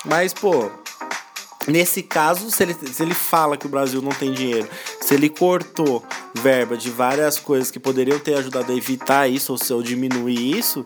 Mas, 0.07 0.33
pô, 0.33 0.71
Nesse 1.69 2.03
caso, 2.03 2.51
se 2.51 2.61
ele, 2.61 2.75
se 2.75 3.01
ele 3.01 3.15
fala 3.15 3.57
que 3.57 3.67
o 3.67 3.69
Brasil 3.69 4.03
não 4.03 4.11
tem 4.11 4.33
dinheiro, 4.33 4.69
se 5.01 5.15
ele 5.15 5.29
cortou 5.29 6.05
verba 6.35 6.77
de 6.77 6.91
várias 6.91 7.39
coisas 7.39 7.71
que 7.71 7.79
poderiam 7.79 8.19
ter 8.19 8.35
ajudado 8.35 8.73
a 8.73 8.75
evitar 8.75 9.29
isso 9.29 9.53
ou, 9.53 9.59
se, 9.59 9.73
ou 9.73 9.81
diminuir 9.81 10.59
isso, 10.59 10.83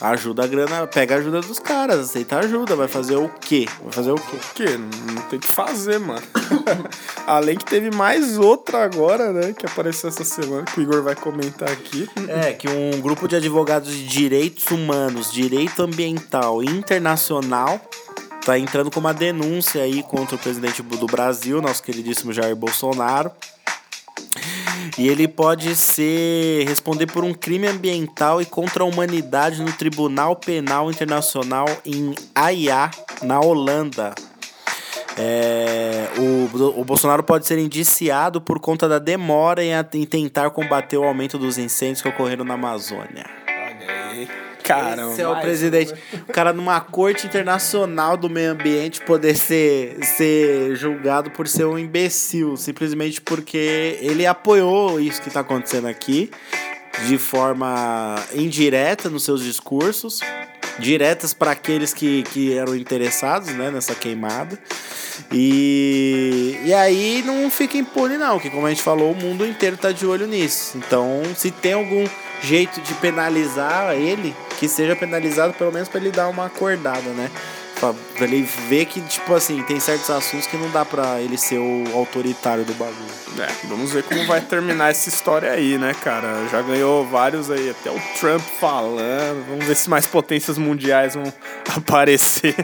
ajuda 0.00 0.44
a 0.44 0.46
grana, 0.46 0.86
pega 0.86 1.16
a 1.16 1.18
ajuda 1.18 1.40
dos 1.40 1.58
caras, 1.58 2.00
aceita 2.00 2.36
a 2.36 2.40
ajuda, 2.40 2.76
vai 2.76 2.88
fazer 2.88 3.16
o 3.16 3.28
quê? 3.28 3.66
Vai 3.82 3.92
fazer 3.92 4.12
o 4.12 4.16
quê? 4.16 4.36
O 4.36 4.54
quê? 4.54 4.78
Não, 4.78 5.22
tem 5.22 5.38
o 5.38 5.42
que 5.42 5.48
fazer, 5.48 5.98
mano. 5.98 6.22
Além 7.26 7.56
que 7.56 7.64
teve 7.64 7.90
mais 7.90 8.38
outra 8.38 8.84
agora, 8.84 9.32
né? 9.32 9.52
Que 9.52 9.66
apareceu 9.66 10.08
essa 10.08 10.24
semana, 10.24 10.64
que 10.64 10.78
o 10.80 10.82
Igor 10.82 11.02
vai 11.02 11.14
comentar 11.14 11.68
aqui. 11.70 12.08
É, 12.28 12.52
que 12.52 12.68
um 12.68 13.00
grupo 13.00 13.26
de 13.26 13.36
advogados 13.36 13.92
de 13.92 14.06
direitos 14.06 14.66
humanos, 14.70 15.32
direito 15.32 15.82
ambiental 15.82 16.62
e 16.62 16.66
internacional 16.66 17.80
tá 18.44 18.58
entrando 18.58 18.90
com 18.90 19.00
uma 19.00 19.12
denúncia 19.12 19.82
aí 19.82 20.02
contra 20.02 20.36
o 20.36 20.38
presidente 20.38 20.82
do 20.82 21.06
Brasil, 21.06 21.60
nosso 21.60 21.82
queridíssimo 21.82 22.32
Jair 22.32 22.56
Bolsonaro. 22.56 23.30
E 24.98 25.06
ele 25.06 25.28
pode 25.28 25.76
ser 25.76 26.66
responder 26.66 27.06
por 27.06 27.22
um 27.22 27.32
crime 27.32 27.68
ambiental 27.68 28.42
e 28.42 28.44
contra 28.44 28.82
a 28.82 28.86
humanidade 28.86 29.62
no 29.62 29.72
Tribunal 29.72 30.34
Penal 30.34 30.90
Internacional 30.90 31.66
em 31.86 32.16
Haia, 32.34 32.90
na 33.22 33.38
Holanda. 33.38 34.12
É, 35.16 36.08
o, 36.18 36.80
o 36.80 36.84
Bolsonaro 36.84 37.22
pode 37.22 37.46
ser 37.46 37.58
indiciado 37.58 38.40
por 38.40 38.58
conta 38.58 38.88
da 38.88 38.98
demora 38.98 39.62
em, 39.64 39.70
em 39.94 40.04
tentar 40.04 40.50
combater 40.50 40.96
o 40.96 41.04
aumento 41.04 41.38
dos 41.38 41.58
incêndios 41.58 42.02
que 42.02 42.08
ocorreram 42.08 42.44
na 42.44 42.54
Amazônia. 42.54 43.24
Caramba. 44.68 45.12
Esse 45.12 45.22
é 45.22 45.28
o 45.28 45.40
presidente. 45.40 45.94
O 46.28 46.32
cara 46.32 46.52
numa 46.52 46.80
corte 46.80 47.26
internacional 47.26 48.16
do 48.16 48.28
meio 48.28 48.52
ambiente 48.52 49.00
poder 49.00 49.34
ser, 49.34 49.96
ser 50.04 50.76
julgado 50.76 51.30
por 51.30 51.48
ser 51.48 51.64
um 51.64 51.78
imbecil, 51.78 52.56
simplesmente 52.56 53.20
porque 53.20 53.98
ele 54.00 54.26
apoiou 54.26 55.00
isso 55.00 55.22
que 55.22 55.30
tá 55.30 55.40
acontecendo 55.40 55.88
aqui 55.88 56.30
de 57.06 57.16
forma 57.16 58.16
indireta 58.34 59.08
nos 59.08 59.24
seus 59.24 59.42
discursos, 59.42 60.20
diretas 60.78 61.32
para 61.34 61.50
aqueles 61.50 61.92
que, 61.92 62.22
que 62.24 62.56
eram 62.56 62.74
interessados 62.74 63.48
né, 63.48 63.70
nessa 63.70 63.94
queimada. 63.94 64.58
E, 65.32 66.58
e 66.64 66.72
aí 66.72 67.22
não 67.26 67.50
fica 67.50 67.76
impune, 67.76 68.16
não, 68.16 68.38
que 68.38 68.48
como 68.48 68.66
a 68.66 68.70
gente 68.70 68.82
falou, 68.82 69.12
o 69.12 69.16
mundo 69.16 69.46
inteiro 69.46 69.76
tá 69.76 69.92
de 69.92 70.06
olho 70.06 70.26
nisso. 70.26 70.78
Então, 70.78 71.22
se 71.36 71.50
tem 71.50 71.72
algum 71.72 72.06
jeito 72.42 72.80
de 72.80 72.94
penalizar 72.94 73.94
ele, 73.94 74.34
que 74.58 74.68
seja 74.68 74.94
penalizado 74.94 75.52
pelo 75.54 75.72
menos 75.72 75.88
pra 75.88 76.00
ele 76.00 76.10
dar 76.10 76.28
uma 76.28 76.46
acordada, 76.46 77.10
né? 77.10 77.30
Pra, 77.78 77.94
pra 78.16 78.24
ele 78.24 78.42
ver 78.42 78.86
que, 78.86 79.00
tipo 79.02 79.34
assim, 79.34 79.62
tem 79.62 79.78
certos 79.78 80.10
assuntos 80.10 80.46
que 80.46 80.56
não 80.56 80.68
dá 80.70 80.84
pra 80.84 81.20
ele 81.20 81.38
ser 81.38 81.58
o 81.58 81.84
autoritário 81.94 82.64
do 82.64 82.74
bagulho. 82.74 82.96
É, 83.38 83.66
vamos 83.68 83.92
ver 83.92 84.02
como 84.02 84.26
vai 84.26 84.40
terminar 84.40 84.90
essa 84.90 85.08
história 85.08 85.52
aí, 85.52 85.78
né, 85.78 85.94
cara? 86.02 86.48
Já 86.50 86.60
ganhou 86.60 87.06
vários 87.06 87.50
aí, 87.50 87.70
até 87.70 87.90
o 87.90 88.00
Trump 88.18 88.42
falando. 88.58 89.46
Vamos 89.48 89.64
ver 89.64 89.76
se 89.76 89.88
mais 89.88 90.06
potências 90.06 90.58
mundiais 90.58 91.14
vão 91.14 91.32
aparecer. 91.76 92.54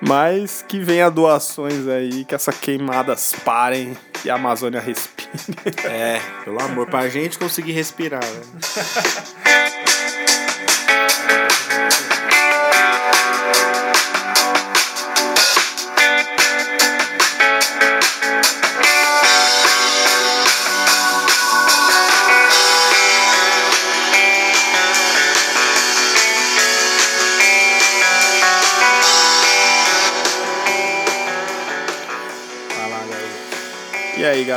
Mas 0.00 0.64
que 0.66 0.78
venha 0.78 1.10
doações 1.10 1.88
aí, 1.88 2.24
que 2.24 2.34
essas 2.34 2.56
queimadas 2.58 3.34
parem 3.44 3.96
e 4.24 4.30
a 4.30 4.34
Amazônia 4.34 4.80
respire. 4.80 5.26
É, 5.84 6.20
pelo 6.44 6.60
amor, 6.62 6.86
pra 6.86 7.08
gente 7.08 7.38
conseguir 7.38 7.72
respirar, 7.72 8.24
né? 8.24 8.40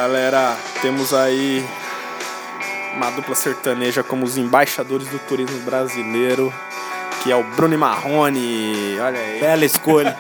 galera, 0.02 0.56
temos 0.82 1.14
aí 1.14 1.62
uma 2.96 3.10
dupla 3.12 3.36
sertaneja 3.36 4.02
como 4.02 4.24
os 4.24 4.38
embaixadores 4.38 5.06
do 5.10 5.20
turismo 5.20 5.60
brasileiro, 5.64 6.54
que 7.22 7.30
é 7.30 7.36
o 7.36 7.44
Bruno 7.44 7.78
Marrone. 7.78 8.98
Olha 8.98 9.20
aí. 9.20 9.42
Bela 9.42 9.66
escolha. 9.66 10.16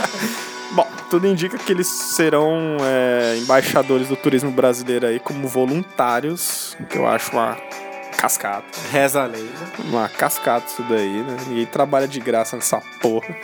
Bom, 0.72 0.86
tudo 1.08 1.26
indica 1.26 1.56
que 1.56 1.72
eles 1.72 1.86
serão 1.86 2.76
é, 2.82 3.38
embaixadores 3.38 4.06
do 4.06 4.16
turismo 4.16 4.50
brasileiro 4.50 5.06
aí 5.06 5.18
como 5.18 5.48
voluntários, 5.48 6.76
que 6.90 6.98
eu 6.98 7.06
acho 7.06 7.32
uma 7.32 7.56
cascata. 8.16 8.66
Reza 8.90 9.22
a 9.22 9.26
lei. 9.26 9.48
Uma 9.84 10.08
cascata 10.08 10.66
isso 10.66 10.82
daí, 10.88 11.22
né? 11.22 11.36
Ninguém 11.46 11.66
trabalha 11.66 12.08
de 12.08 12.18
graça 12.18 12.56
nessa 12.56 12.80
porra. 13.00 13.34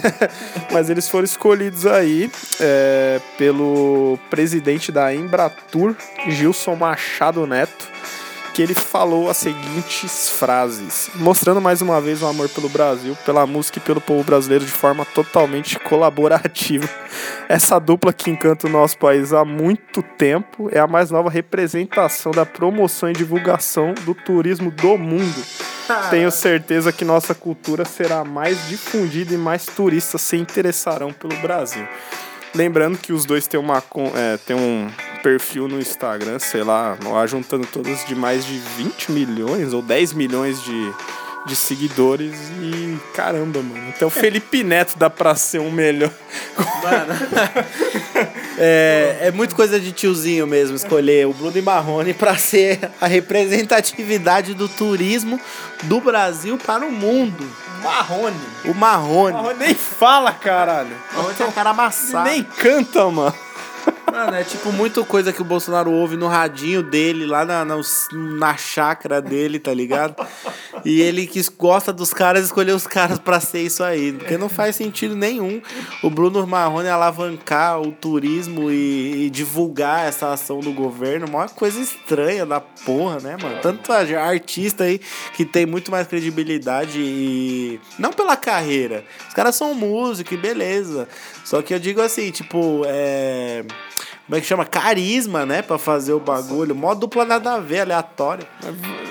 Mas 0.70 0.90
eles 0.90 1.08
foram 1.08 1.24
escolhidos 1.24 1.86
aí 1.86 2.30
é, 2.60 3.20
pelo 3.36 4.18
presidente 4.28 4.92
da 4.92 5.14
Embratur, 5.14 5.96
Gilson 6.28 6.76
Machado 6.76 7.46
Neto, 7.46 7.88
que 8.60 8.64
ele 8.64 8.74
falou 8.74 9.30
as 9.30 9.38
seguintes 9.38 10.28
frases, 10.28 11.08
mostrando 11.14 11.62
mais 11.62 11.80
uma 11.80 11.98
vez 11.98 12.20
o 12.20 12.26
amor 12.26 12.46
pelo 12.50 12.68
Brasil, 12.68 13.16
pela 13.24 13.46
música 13.46 13.78
e 13.78 13.80
pelo 13.80 14.02
povo 14.02 14.22
brasileiro 14.22 14.66
de 14.66 14.70
forma 14.70 15.02
totalmente 15.02 15.78
colaborativa. 15.78 16.86
Essa 17.48 17.78
dupla 17.78 18.12
que 18.12 18.28
encanta 18.28 18.66
o 18.66 18.70
nosso 18.70 18.98
país 18.98 19.32
há 19.32 19.46
muito 19.46 20.02
tempo 20.02 20.68
é 20.70 20.78
a 20.78 20.86
mais 20.86 21.10
nova 21.10 21.30
representação 21.30 22.32
da 22.32 22.44
promoção 22.44 23.08
e 23.08 23.14
divulgação 23.14 23.94
do 24.04 24.14
turismo 24.14 24.70
do 24.70 24.98
mundo. 24.98 25.42
Tenho 26.10 26.30
certeza 26.30 26.92
que 26.92 27.02
nossa 27.02 27.34
cultura 27.34 27.86
será 27.86 28.24
mais 28.24 28.68
difundida 28.68 29.32
e 29.32 29.38
mais 29.38 29.64
turistas 29.64 30.20
se 30.20 30.36
interessarão 30.36 31.14
pelo 31.14 31.34
Brasil. 31.40 31.88
Lembrando 32.54 32.98
que 32.98 33.12
os 33.12 33.24
dois 33.24 33.46
têm, 33.46 33.60
uma, 33.60 33.82
é, 34.14 34.36
têm 34.38 34.56
um 34.56 34.90
perfil 35.22 35.68
no 35.68 35.78
Instagram, 35.78 36.38
sei 36.38 36.64
lá 36.64 36.96
juntando 37.26 37.66
todos 37.66 38.04
de 38.06 38.14
mais 38.14 38.44
de 38.44 38.58
20 38.58 39.12
milhões 39.12 39.72
ou 39.72 39.80
10 39.80 40.14
milhões 40.14 40.60
de, 40.62 40.94
de 41.50 41.56
seguidores 41.56 42.32
e 42.62 42.96
caramba, 43.12 43.60
mano. 43.60 43.88
Até 43.88 44.06
o 44.06 44.10
Felipe 44.10 44.62
Neto 44.62 44.96
dá 44.96 45.10
pra 45.10 45.34
ser 45.34 45.58
um 45.58 45.70
melhor. 45.70 46.10
É, 48.62 49.16
é 49.22 49.30
muito 49.30 49.56
coisa 49.56 49.80
de 49.80 49.90
tiozinho 49.90 50.46
mesmo 50.46 50.76
escolher 50.76 51.26
o 51.26 51.32
Bruno 51.32 51.56
e 51.56 51.62
Marrone 51.62 52.12
pra 52.12 52.36
ser 52.36 52.90
a 53.00 53.06
representatividade 53.06 54.52
do 54.52 54.68
turismo 54.68 55.40
do 55.84 55.98
Brasil 55.98 56.58
para 56.58 56.84
o 56.84 56.92
mundo. 56.92 57.50
Marrone. 57.82 58.36
O 58.66 58.74
Marrone. 58.74 59.32
Marrone 59.32 59.58
nem 59.58 59.74
fala, 59.74 60.32
caralho. 60.32 60.94
Marrone 61.14 61.34
é 61.40 61.44
um 61.46 61.52
cara 61.52 61.70
amassado. 61.70 62.28
Nem 62.28 62.42
canta, 62.42 63.10
mano. 63.10 63.34
Mano, 64.10 64.36
é 64.36 64.42
tipo 64.42 64.72
muito 64.72 65.04
coisa 65.04 65.32
que 65.32 65.40
o 65.40 65.44
Bolsonaro 65.44 65.90
ouve 65.90 66.16
no 66.16 66.26
radinho 66.26 66.82
dele, 66.82 67.24
lá 67.26 67.44
na, 67.44 67.64
na, 67.64 67.76
na 68.12 68.56
chácara 68.56 69.22
dele, 69.22 69.58
tá 69.58 69.72
ligado? 69.72 70.16
E 70.84 71.00
ele 71.00 71.26
que 71.26 71.40
gosta 71.58 71.92
dos 71.92 72.12
caras, 72.12 72.46
escolheu 72.46 72.76
os 72.76 72.86
caras 72.86 73.18
pra 73.18 73.40
ser 73.40 73.62
isso 73.62 73.82
aí. 73.82 74.12
Porque 74.12 74.36
não 74.38 74.48
faz 74.48 74.76
sentido 74.76 75.14
nenhum 75.16 75.60
o 76.02 76.10
Bruno 76.10 76.46
Marrone 76.46 76.88
alavancar 76.88 77.80
o 77.80 77.92
turismo 77.92 78.70
e, 78.70 79.26
e 79.26 79.30
divulgar 79.30 80.06
essa 80.06 80.32
ação 80.32 80.60
do 80.60 80.72
governo. 80.72 81.26
Uma 81.26 81.48
coisa 81.48 81.80
estranha 81.80 82.46
da 82.46 82.60
porra, 82.60 83.20
né, 83.20 83.36
mano? 83.40 83.58
Tanto 83.60 83.92
artista 83.92 84.84
aí 84.84 85.00
que 85.34 85.44
tem 85.44 85.66
muito 85.66 85.90
mais 85.90 86.06
credibilidade 86.06 87.00
e. 87.00 87.80
Não 87.98 88.12
pela 88.12 88.36
carreira. 88.36 89.04
Os 89.28 89.34
caras 89.34 89.54
são 89.54 89.74
músicos 89.74 90.32
e 90.32 90.36
beleza. 90.36 91.08
Só 91.44 91.62
que 91.62 91.74
eu 91.74 91.78
digo 91.78 92.00
assim, 92.00 92.30
tipo, 92.30 92.82
é. 92.86 93.64
Como 94.30 94.38
é 94.38 94.40
que 94.40 94.46
chama? 94.46 94.64
Carisma, 94.64 95.44
né? 95.44 95.60
Pra 95.60 95.76
fazer 95.76 96.12
o 96.12 96.20
bagulho. 96.20 96.72
Mó 96.72 96.94
dupla 96.94 97.24
nada 97.24 97.54
a 97.54 97.58
ver, 97.58 97.80
aleatório. 97.80 98.46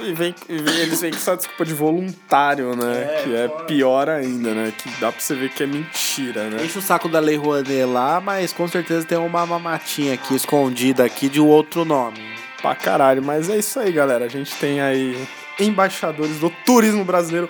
E 0.06 0.14
vem- 0.14 0.34
e 0.48 0.58
vem- 0.60 0.76
eles 0.80 1.02
vêm 1.02 1.12
com 1.12 1.18
essa 1.18 1.36
desculpa 1.36 1.66
de 1.66 1.74
voluntário, 1.74 2.74
né? 2.74 3.02
É, 3.04 3.22
que 3.24 3.36
é 3.36 3.50
foda. 3.50 3.64
pior 3.66 4.08
ainda, 4.08 4.54
né? 4.54 4.72
Que 4.78 4.90
dá 4.92 5.12
pra 5.12 5.20
você 5.20 5.36
ver 5.36 5.50
que 5.50 5.62
é 5.64 5.68
mentira, 5.68 6.46
né? 6.50 6.64
Enche 6.64 6.80
o 6.80 6.82
saco 6.82 7.10
da 7.10 7.20
Lei 7.20 7.36
Rouanet 7.36 7.84
lá, 7.84 8.22
mas 8.22 8.54
com 8.54 8.66
certeza 8.66 9.06
tem 9.06 9.18
uma 9.18 9.46
mamatinha 9.46 10.14
aqui 10.14 10.36
escondida 10.36 11.04
aqui 11.04 11.28
de 11.28 11.42
outro 11.42 11.84
nome. 11.84 12.22
Pra 12.62 12.74
caralho. 12.74 13.22
Mas 13.22 13.50
é 13.50 13.58
isso 13.58 13.78
aí, 13.78 13.92
galera. 13.92 14.24
A 14.24 14.30
gente 14.30 14.56
tem 14.56 14.80
aí 14.80 15.22
embaixadores 15.60 16.38
do 16.40 16.50
turismo 16.66 17.04
brasileiro, 17.04 17.50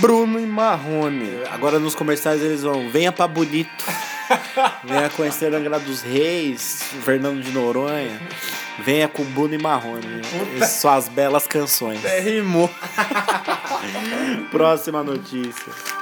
Bruno 0.00 0.40
e 0.40 0.46
Marrone. 0.46 1.28
Agora 1.52 1.78
nos 1.78 1.94
comerciais 1.94 2.40
eles 2.42 2.62
vão, 2.62 2.88
venha 2.88 3.12
pra 3.12 3.28
Bonito. 3.28 3.84
venha 4.84 5.10
conhecer 5.10 5.54
Angra 5.54 5.78
dos 5.78 6.02
Reis, 6.02 6.82
Fernando 7.04 7.42
de 7.42 7.50
Noronha. 7.52 8.20
Venha 8.78 9.08
com 9.08 9.24
Bruno 9.24 9.54
e 9.54 9.58
Marrone. 9.58 10.22
E 10.56 10.64
suas 10.64 11.08
belas 11.08 11.46
canções. 11.46 12.00
Rimou. 12.22 12.70
Próxima 14.50 15.02
notícia. 15.02 15.99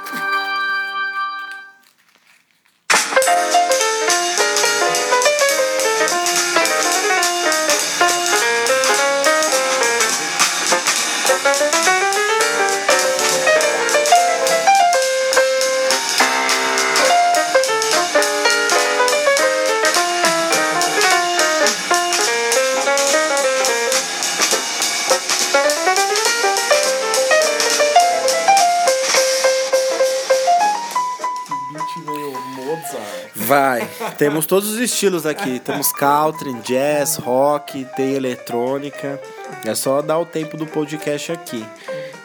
Temos 34.19 34.45
todos 34.45 34.71
os 34.71 34.77
estilos 34.79 35.25
aqui. 35.25 35.59
Temos 35.59 35.93
country, 35.93 36.53
jazz, 36.55 37.15
rock, 37.15 37.87
tem 37.95 38.15
eletrônica. 38.15 39.17
É 39.63 39.73
só 39.73 40.01
dar 40.01 40.19
o 40.19 40.25
tempo 40.25 40.57
do 40.57 40.67
podcast 40.67 41.31
aqui. 41.31 41.65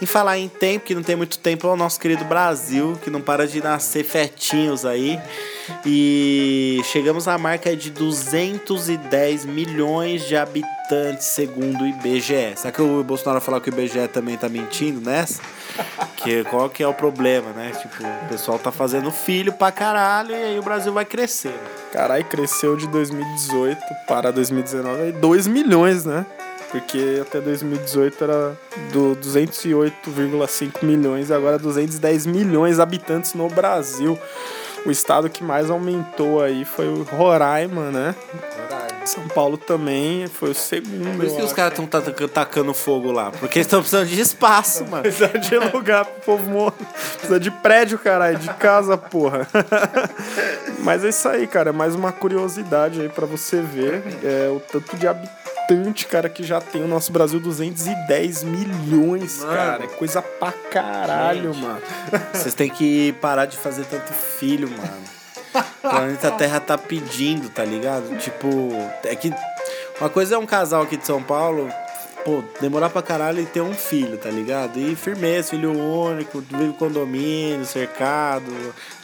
E 0.03 0.07
falar 0.07 0.37
em 0.37 0.49
tempo, 0.49 0.87
que 0.87 0.95
não 0.95 1.05
tem 1.05 1.15
muito 1.15 1.39
tempo, 1.39 1.69
é 1.69 1.71
o 1.71 1.77
nosso 1.77 2.01
querido 2.01 2.25
Brasil, 2.25 2.99
que 3.01 3.11
não 3.11 3.21
para 3.21 3.47
de 3.47 3.63
nascer 3.63 4.03
fetinhos 4.03 4.85
aí. 4.85 5.21
E 5.87 6.81
chegamos 6.91 7.29
à 7.29 7.39
marca 7.39 7.77
de 7.77 7.91
210 7.91 9.45
milhões 9.45 10.27
de 10.27 10.37
habitantes, 10.37 11.29
segundo 11.29 11.85
o 11.85 11.87
IBGE. 11.87 12.55
Será 12.57 12.73
que 12.73 12.83
o 12.83 13.05
Bolsonaro 13.05 13.41
falar 13.41 13.61
que 13.61 13.71
o 13.71 13.73
IBGE 13.73 14.09
também 14.09 14.37
tá 14.37 14.49
mentindo 14.49 15.01
nessa? 15.01 15.41
Que 16.25 16.43
qual 16.45 16.71
que 16.71 16.83
é 16.83 16.89
o 16.89 16.95
problema, 16.95 17.51
né? 17.53 17.71
Tipo, 17.73 18.03
o 18.03 18.29
pessoal 18.29 18.59
tá 18.59 18.73
fazendo 18.73 19.11
filho 19.11 19.53
pra 19.53 19.71
caralho 19.71 20.31
e 20.31 20.43
aí 20.43 20.59
o 20.59 20.63
Brasil 20.63 20.91
vai 20.91 21.05
crescer. 21.05 21.55
Caralho, 21.93 22.25
cresceu 22.25 22.77
de 22.77 22.89
2018 22.89 23.79
para 24.09 24.33
2019 24.33 25.03
aí 25.03 25.13
2 25.13 25.47
milhões, 25.47 26.07
né? 26.07 26.25
Porque 26.71 27.21
até 27.21 27.41
2018 27.41 28.25
era 28.25 28.57
do 28.91 29.15
208,5 29.17 30.83
milhões 30.83 31.29
e 31.29 31.35
agora 31.35 31.59
210 31.59 32.27
milhões 32.27 32.77
de 32.77 32.83
habitantes 32.83 33.35
no 33.35 33.47
Brasil. 33.49 34.19
O 34.87 34.91
estado 34.91 35.31
que 35.31 35.45
mais 35.45 35.71
aumentou 35.71 36.43
aí 36.43 36.65
foi 36.65 36.89
o 36.89 37.03
Roraima, 37.05 37.91
né? 37.91 38.15
São 39.11 39.27
Paulo 39.29 39.57
também 39.57 40.27
foi 40.27 40.51
o 40.51 40.55
segundo. 40.55 41.17
Por 41.17 41.25
isso 41.27 41.37
que 41.37 41.43
os 41.43 41.53
caras 41.53 41.79
estão 41.79 41.87
tacando 42.29 42.73
fogo 42.75 43.13
lá. 43.13 43.31
Porque 43.31 43.59
eles 43.59 43.67
estão 43.67 43.81
precisando 43.81 44.07
de 44.09 44.21
espaço, 44.21 44.85
mano. 44.87 45.03
Precisa 45.03 45.29
de 45.39 45.59
lugar 45.59 46.05
pro 46.05 46.21
povo 46.23 46.51
morrer. 46.51 46.73
Precisa 47.19 47.39
de 47.41 47.51
prédio, 47.51 47.99
caralho, 47.99 48.39
de 48.39 48.53
casa, 48.55 48.97
porra. 48.97 49.47
Mas 50.81 51.05
é 51.05 51.09
isso 51.09 51.29
aí, 51.29 51.47
cara. 51.47 51.71
É 51.71 51.73
mais 51.73 51.95
uma 51.95 52.13
curiosidade 52.13 53.01
aí 53.01 53.09
pra 53.09 53.27
você 53.27 53.61
ver. 53.61 54.03
É, 54.23 54.49
o 54.51 54.61
tanto 54.61 54.97
de 54.97 55.07
habitante, 55.07 56.07
cara, 56.07 56.29
que 56.29 56.43
já 56.43 56.61
tem 56.61 56.83
o 56.83 56.89
nosso 56.89 57.13
Brasil 57.13 57.41
210 57.41 58.43
milhões, 58.45 59.39
Mano. 59.41 59.53
cara. 59.55 59.85
É 59.85 59.87
coisa 59.89 60.21
pra 60.23 60.53
caralho, 60.53 61.53
Gente. 61.53 61.63
mano. 61.63 61.83
Vocês 62.33 62.55
têm 62.55 62.71
que 62.71 63.13
parar 63.21 63.47
de 63.47 63.57
fazer 63.57 63.85
tanto 63.87 64.13
filho, 64.13 64.69
mano. 64.71 65.15
O 65.55 65.89
planeta 65.89 66.31
Terra 66.33 66.61
tá 66.61 66.77
pedindo, 66.77 67.49
tá 67.49 67.65
ligado? 67.65 68.17
Tipo, 68.19 68.49
é 69.05 69.15
que. 69.15 69.33
Uma 70.01 70.11
coisa 70.11 70.35
é 70.35 70.39
um 70.39 70.47
casal 70.47 70.83
aqui 70.83 70.97
de 70.97 71.07
São 71.07 71.23
Paulo, 71.23 71.71
pô, 72.25 72.43
demorar 72.61 72.89
pra 72.91 73.03
caralho 73.03 73.41
e 73.41 73.47
ter 73.47 73.61
um 73.61 73.75
filho, 73.75 74.17
tá 74.17 74.31
ligado? 74.31 74.79
E 74.79 74.97
firmeza, 74.97 75.51
filho 75.51 75.79
único, 75.79 76.41
vive 76.41 76.73
condomínio, 76.73 77.65
cercado, 77.65 78.51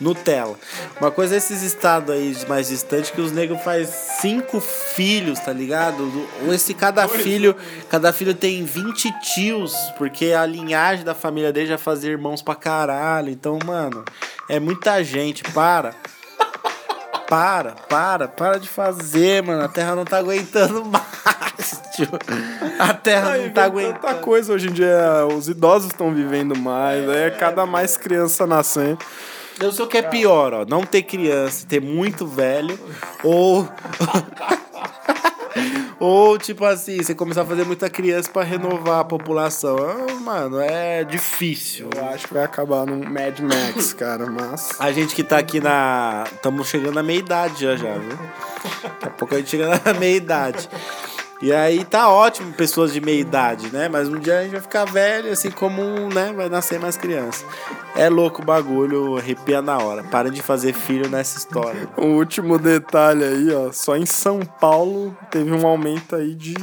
Nutella. 0.00 0.56
Uma 1.00 1.10
coisa 1.10 1.34
é 1.34 1.38
esses 1.38 1.62
estados 1.62 2.10
aí 2.12 2.36
mais 2.48 2.68
distantes 2.68 3.10
que 3.10 3.20
os 3.20 3.30
negros 3.30 3.62
faz 3.62 3.88
cinco 4.20 4.58
filhos, 4.60 5.38
tá 5.38 5.52
ligado? 5.52 6.10
Ou 6.44 6.52
esse 6.52 6.72
cada 6.72 7.06
filho, 7.06 7.54
cada 7.88 8.12
filho 8.12 8.34
tem 8.34 8.64
20 8.64 9.20
tios, 9.20 9.74
porque 9.98 10.32
a 10.32 10.46
linhagem 10.46 11.04
da 11.04 11.14
família 11.14 11.52
dele 11.52 11.68
já 11.68 11.78
fazia 11.78 12.10
irmãos 12.10 12.42
pra 12.42 12.54
caralho. 12.54 13.30
Então, 13.30 13.58
mano, 13.64 14.04
é 14.48 14.58
muita 14.58 15.04
gente, 15.04 15.42
para. 15.52 15.94
Para, 17.30 17.76
para, 17.88 18.26
para 18.26 18.58
de 18.58 18.68
fazer, 18.68 19.40
mano. 19.44 19.62
A 19.62 19.68
Terra 19.68 19.94
não 19.94 20.04
tá 20.04 20.18
aguentando 20.18 20.84
mais, 20.90 21.80
tio. 21.94 22.08
A 22.76 22.92
Terra 22.92 23.38
não 23.38 23.50
tá 23.50 23.68
vem 23.68 23.86
tanta 23.86 24.08
aguentando. 24.08 24.20
coisa 24.20 24.52
hoje 24.52 24.68
em 24.68 24.72
dia. 24.72 25.24
Os 25.32 25.48
idosos 25.48 25.92
estão 25.92 26.12
vivendo 26.12 26.58
mais, 26.58 27.08
é 27.08 27.30
cada 27.30 27.64
mais 27.64 27.96
criança 27.96 28.48
nascendo. 28.48 28.98
Eu 29.60 29.70
sei 29.70 29.84
o 29.84 29.88
que 29.88 29.98
é 29.98 30.02
pior, 30.02 30.52
ó. 30.52 30.64
Não 30.66 30.82
ter 30.82 31.02
criança, 31.02 31.64
ter 31.68 31.80
muito 31.80 32.26
velho, 32.26 32.76
ou. 33.22 33.68
Ou, 36.00 36.38
tipo 36.38 36.64
assim, 36.64 36.96
você 36.96 37.14
começar 37.14 37.42
a 37.42 37.44
fazer 37.44 37.66
muita 37.66 37.90
criança 37.90 38.30
pra 38.30 38.42
renovar 38.42 39.00
a 39.00 39.04
população. 39.04 39.76
Ah, 39.78 40.14
mano, 40.14 40.58
é 40.58 41.04
difícil. 41.04 41.90
Eu 41.94 42.06
acho 42.06 42.26
que 42.26 42.32
vai 42.32 42.42
acabar 42.42 42.86
num 42.86 43.04
Mad 43.04 43.38
Max, 43.40 43.92
cara, 43.94 44.24
mas. 44.24 44.70
A 44.80 44.90
gente 44.92 45.14
que 45.14 45.22
tá 45.22 45.36
aqui 45.36 45.60
na. 45.60 46.24
Estamos 46.32 46.68
chegando 46.68 46.94
na 46.94 47.02
meia 47.02 47.18
idade 47.18 47.64
já, 47.64 47.76
já, 47.76 47.98
viu? 47.98 48.18
Daqui 48.82 49.06
a 49.06 49.10
pouco 49.10 49.34
a 49.34 49.38
gente 49.38 49.50
chega 49.50 49.78
na 49.84 49.92
meia 49.92 50.16
idade. 50.16 50.70
E 51.42 51.52
aí 51.52 51.86
tá 51.86 52.10
ótimo 52.10 52.52
pessoas 52.52 52.92
de 52.92 53.00
meia 53.00 53.18
idade, 53.18 53.72
né? 53.72 53.88
Mas 53.88 54.08
um 54.08 54.18
dia 54.18 54.40
a 54.40 54.42
gente 54.42 54.52
vai 54.52 54.60
ficar 54.60 54.84
velho, 54.84 55.32
assim 55.32 55.50
como, 55.50 55.82
né? 56.12 56.34
Vai 56.34 56.50
nascer 56.50 56.78
mais 56.78 56.98
criança. 56.98 57.46
É 57.96 58.10
louco 58.10 58.42
o 58.42 58.44
bagulho, 58.44 59.16
arrepia 59.16 59.62
na 59.62 59.78
hora. 59.78 60.04
Para 60.04 60.30
de 60.30 60.42
fazer 60.42 60.74
filho 60.74 61.08
nessa 61.08 61.38
história. 61.38 61.88
O 61.96 62.06
último 62.08 62.58
detalhe 62.58 63.24
aí, 63.24 63.54
ó, 63.54 63.72
só 63.72 63.96
em 63.96 64.04
São 64.04 64.40
Paulo 64.40 65.16
teve 65.30 65.50
um 65.50 65.66
aumento 65.66 66.14
aí 66.14 66.34
de 66.34 66.54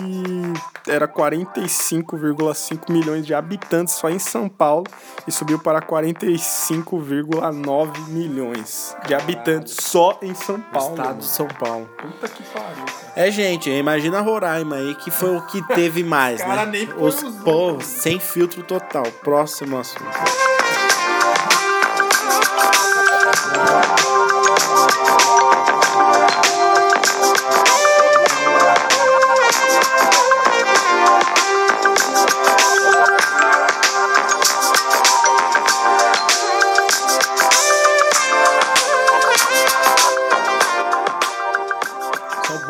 era 0.87 1.07
45,5 1.07 2.91
milhões 2.91 3.25
de 3.25 3.33
habitantes 3.33 3.95
só 3.95 4.09
em 4.09 4.19
São 4.19 4.47
Paulo 4.47 4.85
e 5.27 5.31
subiu 5.31 5.59
para 5.59 5.81
45,9 5.81 8.07
milhões 8.07 8.95
de 9.05 9.13
habitantes 9.13 9.75
só 9.79 10.17
em 10.21 10.33
São 10.33 10.59
Paulo. 10.61 10.95
Estado 10.95 11.17
de 11.19 11.25
São 11.25 11.47
Paulo. 11.47 11.89
mano. 11.97 12.11
Puta 12.13 12.27
que 12.29 12.41
pariu. 12.43 12.85
cara. 12.85 13.11
É, 13.15 13.29
gente, 13.31 13.69
imagina 13.69 14.21
Roraima 14.21 14.77
aí, 14.77 14.95
que 14.95 15.11
foi 15.11 15.35
o 15.35 15.41
que 15.41 15.61
teve 15.67 16.03
mais, 16.07 16.41
Cara, 16.41 16.65
né? 16.65 16.71
nem 16.71 16.89
os 16.97 17.21
povos 17.43 17.85
sem 17.85 18.19
filtro 18.19 18.63
total. 18.63 19.03
Próximo 19.23 19.77
assunto. 19.77 20.05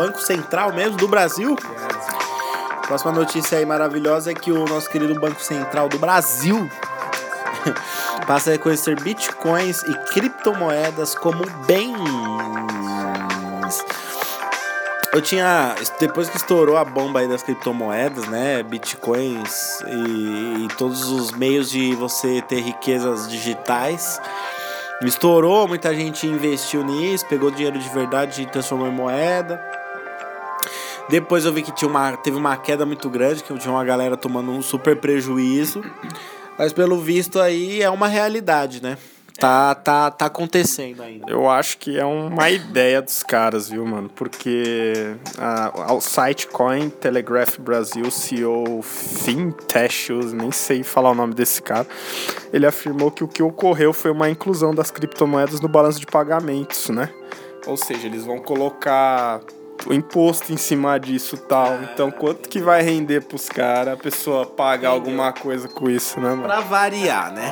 Banco 0.08 0.22
Central 0.22 0.74
mesmo 0.74 0.96
do 0.96 1.06
Brasil? 1.06 1.54
Próxima 2.88 3.12
notícia 3.12 3.58
aí 3.58 3.66
maravilhosa 3.66 4.32
é 4.32 4.34
que 4.34 4.54
o 4.54 4.66
nosso 4.66 4.90
querido 4.90 5.20
Banco 5.20 5.42
Central 5.42 5.90
do 5.90 6.00
Brasil 6.00 6.70
passa 8.26 8.52
a 8.52 8.54
reconhecer 8.54 8.98
bitcoins 9.02 9.84
e 9.84 9.94
criptomoedas 10.14 11.14
como 11.14 11.46
bens. 11.66 11.94
Eu 15.12 15.22
tinha. 15.22 15.76
Depois 16.00 16.30
que 16.30 16.38
estourou 16.38 16.78
a 16.78 16.86
bomba 16.86 17.20
aí 17.20 17.28
das 17.28 17.44
criptomoedas, 17.44 18.28
né? 18.30 18.64
Bitcoins 18.64 19.82
e, 19.88 20.64
e 20.64 20.68
todos 20.78 21.10
os 21.10 21.32
meios 21.32 21.70
de 21.70 21.94
você 21.96 22.42
ter 22.42 22.62
riquezas 22.62 23.28
digitais. 23.28 24.22
Estourou, 25.02 25.68
muita 25.68 25.94
gente 25.94 26.26
investiu 26.26 26.82
nisso, 26.84 27.26
pegou 27.26 27.52
dinheiro 27.52 27.78
de 27.78 27.90
verdade 27.90 28.44
e 28.44 28.46
transformou 28.46 28.88
em 28.88 28.92
moeda. 28.92 29.77
Depois 31.10 31.46
eu 31.46 31.54
vi 31.54 31.62
que 31.62 31.72
tinha 31.72 31.90
uma, 31.90 32.18
teve 32.18 32.38
uma 32.38 32.58
queda 32.58 32.86
muito 32.86 33.10
grande, 33.10 33.44
que 33.44 33.58
tinha 33.58 33.74
uma 33.74 33.84
galera 33.86 34.18
tomando 34.18 34.52
um 34.52 34.62
super 34.62 34.96
prejuízo. 34.98 35.84
Mas 36.58 36.74
pelo 36.74 37.00
visto 37.00 37.40
aí 37.40 37.82
é 37.82 37.90
uma 37.90 38.08
realidade, 38.08 38.82
né? 38.82 38.98
Tá, 39.40 39.76
tá, 39.76 40.10
tá 40.10 40.26
acontecendo 40.26 41.04
ainda. 41.04 41.32
Eu 41.32 41.48
acho 41.48 41.78
que 41.78 41.98
é 42.00 42.04
uma 42.04 42.50
ideia 42.50 43.02
dos 43.04 43.22
caras, 43.22 43.70
viu, 43.70 43.86
mano? 43.86 44.10
Porque 44.10 45.16
ah, 45.38 45.94
o 45.94 46.02
site 46.02 46.48
Coin 46.48 46.90
Telegraph 46.90 47.60
Brasil, 47.60 48.10
CEO 48.10 48.82
Fintechus, 48.82 50.34
nem 50.34 50.52
sei 50.52 50.82
falar 50.82 51.12
o 51.12 51.16
nome 51.16 51.36
desse 51.36 51.62
cara, 51.62 51.86
ele 52.52 52.66
afirmou 52.66 53.12
que 53.12 53.24
o 53.24 53.28
que 53.28 53.44
ocorreu 53.44 53.94
foi 53.94 54.10
uma 54.10 54.28
inclusão 54.28 54.74
das 54.74 54.90
criptomoedas 54.90 55.62
no 55.62 55.68
balanço 55.68 56.00
de 56.00 56.08
pagamentos, 56.08 56.90
né? 56.90 57.10
Ou 57.68 57.78
seja, 57.78 58.08
eles 58.08 58.26
vão 58.26 58.40
colocar 58.40 59.40
imposto 59.90 60.52
em 60.52 60.58
cima 60.58 60.98
disso 61.00 61.36
e 61.36 61.40
tal. 61.40 61.80
Então, 61.84 62.12
quanto 62.12 62.50
que 62.50 62.60
vai 62.60 62.82
render 62.82 63.22
pros 63.22 63.48
caras 63.50 63.94
a 63.94 63.98
pessoa 63.98 64.46
pagar 64.46 64.90
alguma 64.90 65.32
coisa 65.32 65.68
com 65.68 65.90
isso, 65.90 66.20
né, 66.20 66.30
mano? 66.30 66.44
Pra 66.44 66.60
variar, 66.62 67.32
né? 67.32 67.52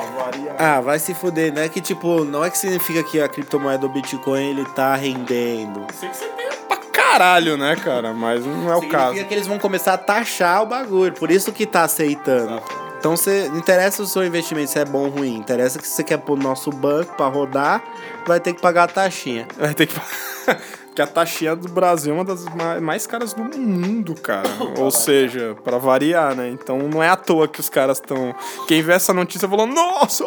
Ah, 0.58 0.80
vai 0.80 0.98
se 0.98 1.14
fuder, 1.14 1.52
né? 1.52 1.68
Que 1.68 1.80
tipo, 1.80 2.24
não 2.24 2.44
é 2.44 2.50
que 2.50 2.58
significa 2.58 3.02
que 3.02 3.20
a 3.20 3.28
criptomoeda 3.28 3.78
do 3.78 3.88
Bitcoin 3.88 4.50
ele 4.50 4.64
tá 4.74 4.94
rendendo. 4.94 5.86
Sei 5.98 6.08
que 6.08 6.16
você 6.16 6.26
tem 6.28 6.46
pra 6.68 6.76
caralho, 6.76 7.56
né, 7.56 7.76
cara? 7.76 8.12
Mas 8.12 8.44
não 8.44 8.70
é 8.70 8.76
o 8.76 8.80
Significa 8.80 8.98
caso. 8.98 9.24
que 9.24 9.34
eles 9.34 9.46
vão 9.46 9.58
começar 9.58 9.94
a 9.94 9.98
taxar 9.98 10.62
o 10.62 10.66
bagulho, 10.66 11.12
por 11.14 11.30
isso 11.30 11.52
que 11.52 11.64
tá 11.66 11.84
aceitando. 11.84 12.60
Então 12.98 13.16
você 13.16 13.48
não 13.50 13.58
interessa 13.58 14.02
o 14.02 14.06
seu 14.06 14.24
investimento 14.24 14.70
se 14.70 14.78
é 14.78 14.84
bom 14.84 15.04
ou 15.04 15.08
ruim, 15.10 15.36
interessa 15.36 15.78
que 15.78 15.86
você 15.86 16.02
quer 16.02 16.16
pôr 16.18 16.36
no 16.36 16.42
nosso 16.42 16.70
banco 16.70 17.14
pra 17.14 17.26
rodar, 17.26 17.82
vai 18.26 18.40
ter 18.40 18.52
que 18.54 18.60
pagar 18.60 18.84
a 18.84 18.88
taxinha. 18.88 19.46
Vai 19.56 19.74
ter 19.74 19.86
que. 19.86 19.94
que 20.96 21.02
a 21.02 21.06
taxinha 21.06 21.54
do 21.54 21.68
Brasil 21.68 22.10
é 22.12 22.16
uma 22.16 22.24
das 22.24 22.44
ma- 22.46 22.80
mais 22.80 23.06
caras 23.06 23.34
do 23.34 23.44
mundo, 23.44 24.14
cara. 24.14 24.48
Ou 24.80 24.90
seja, 24.90 25.54
pra 25.62 25.76
variar, 25.76 26.34
né? 26.34 26.48
Então 26.48 26.78
não 26.78 27.02
é 27.02 27.08
à 27.10 27.16
toa 27.16 27.46
que 27.46 27.60
os 27.60 27.68
caras 27.68 27.98
estão. 27.98 28.34
Quem 28.66 28.80
vê 28.82 28.94
essa 28.94 29.12
notícia 29.12 29.46
falou: 29.46 29.66
Nossa, 29.66 30.24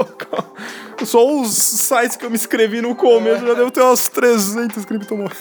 só 1.03 1.25
os 1.27 1.49
sites 1.51 2.15
que 2.15 2.23
eu 2.25 2.29
me 2.29 2.35
inscrevi 2.35 2.81
no 2.81 2.93
começo 2.93 3.45
já 3.47 3.53
devo 3.55 3.71
ter 3.71 3.81
umas 3.81 4.07
300 4.09 4.85
criptomoedas. 4.85 5.37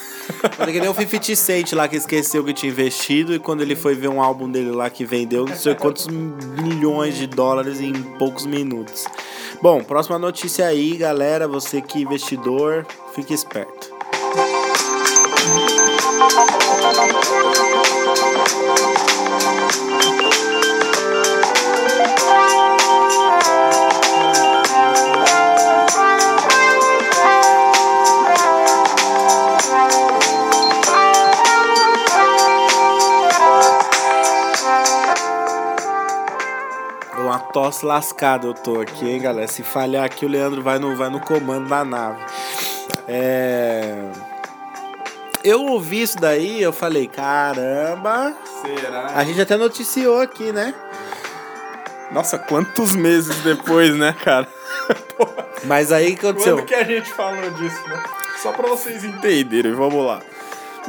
É 0.59 0.67
que 0.73 0.81
nem 0.81 0.89
o 0.89 0.95
50 0.95 1.37
Cent 1.37 1.73
lá 1.75 1.87
que 1.87 1.97
esqueceu 1.97 2.43
que 2.43 2.55
tinha 2.55 2.73
investido 2.73 3.35
e 3.35 3.39
quando 3.39 3.61
ele 3.61 3.77
foi 3.77 3.95
ver 3.95 4.09
um 4.09 4.23
álbum 4.23 4.51
dele 4.51 4.71
lá 4.71 4.89
que 4.89 5.05
vendeu 5.05 5.45
não 5.45 5.55
sei 5.57 5.75
quantos 5.75 6.07
milhões 6.09 7.17
de 7.17 7.27
dólares 7.27 7.81
em 7.83 7.93
poucos 8.19 8.47
minutos. 8.47 9.05
Bom, 9.61 9.85
próxima 9.85 10.19
notícia 10.19 10.67
aí, 10.67 10.97
galera. 10.97 11.47
Você 11.47 11.83
que 11.83 11.99
é 11.99 12.03
investidor, 12.03 12.87
fique 13.15 13.35
esperto. 13.35 13.98
Tosse 37.59 37.85
lascada 37.85 38.47
eu 38.47 38.55
tô 38.55 38.81
aqui, 38.81 39.09
hein, 39.11 39.21
galera. 39.21 39.49
Se 39.49 39.63
falhar 39.63 40.05
aqui, 40.05 40.25
o 40.25 40.29
Leandro 40.29 40.63
vai 40.63 40.79
no, 40.79 40.95
vai 40.97 41.09
no 41.09 41.19
comando 41.19 41.69
da 41.69 41.85
nave. 41.85 42.23
É. 43.09 44.11
Eu 45.49 45.65
ouvi 45.65 46.03
isso 46.03 46.19
daí, 46.21 46.63
eu 46.63 46.75
falei, 46.75 47.09
caramba. 47.09 48.37
Será? 48.61 49.13
A 49.15 49.25
gente 49.25 49.41
até 49.41 49.57
noticiou 49.57 50.21
aqui, 50.21 50.53
né? 50.53 50.75
Nossa, 52.13 52.39
quantos 52.39 52.95
meses 52.95 53.35
depois, 53.39 53.97
né, 53.97 54.15
cara? 54.23 54.47
Mas 55.65 55.91
aí 55.91 56.15
que 56.15 56.27
aconteceu? 56.27 56.57
Quando 56.59 56.67
que 56.67 56.75
a 56.75 56.85
gente 56.85 57.09
falou 57.15 57.51
disso, 57.53 57.81
né? 57.89 58.03
Só 58.43 58.53
pra 58.53 58.69
vocês 58.69 59.03
entenderem, 59.05 59.73
vamos 59.73 60.05
lá. 60.05 60.21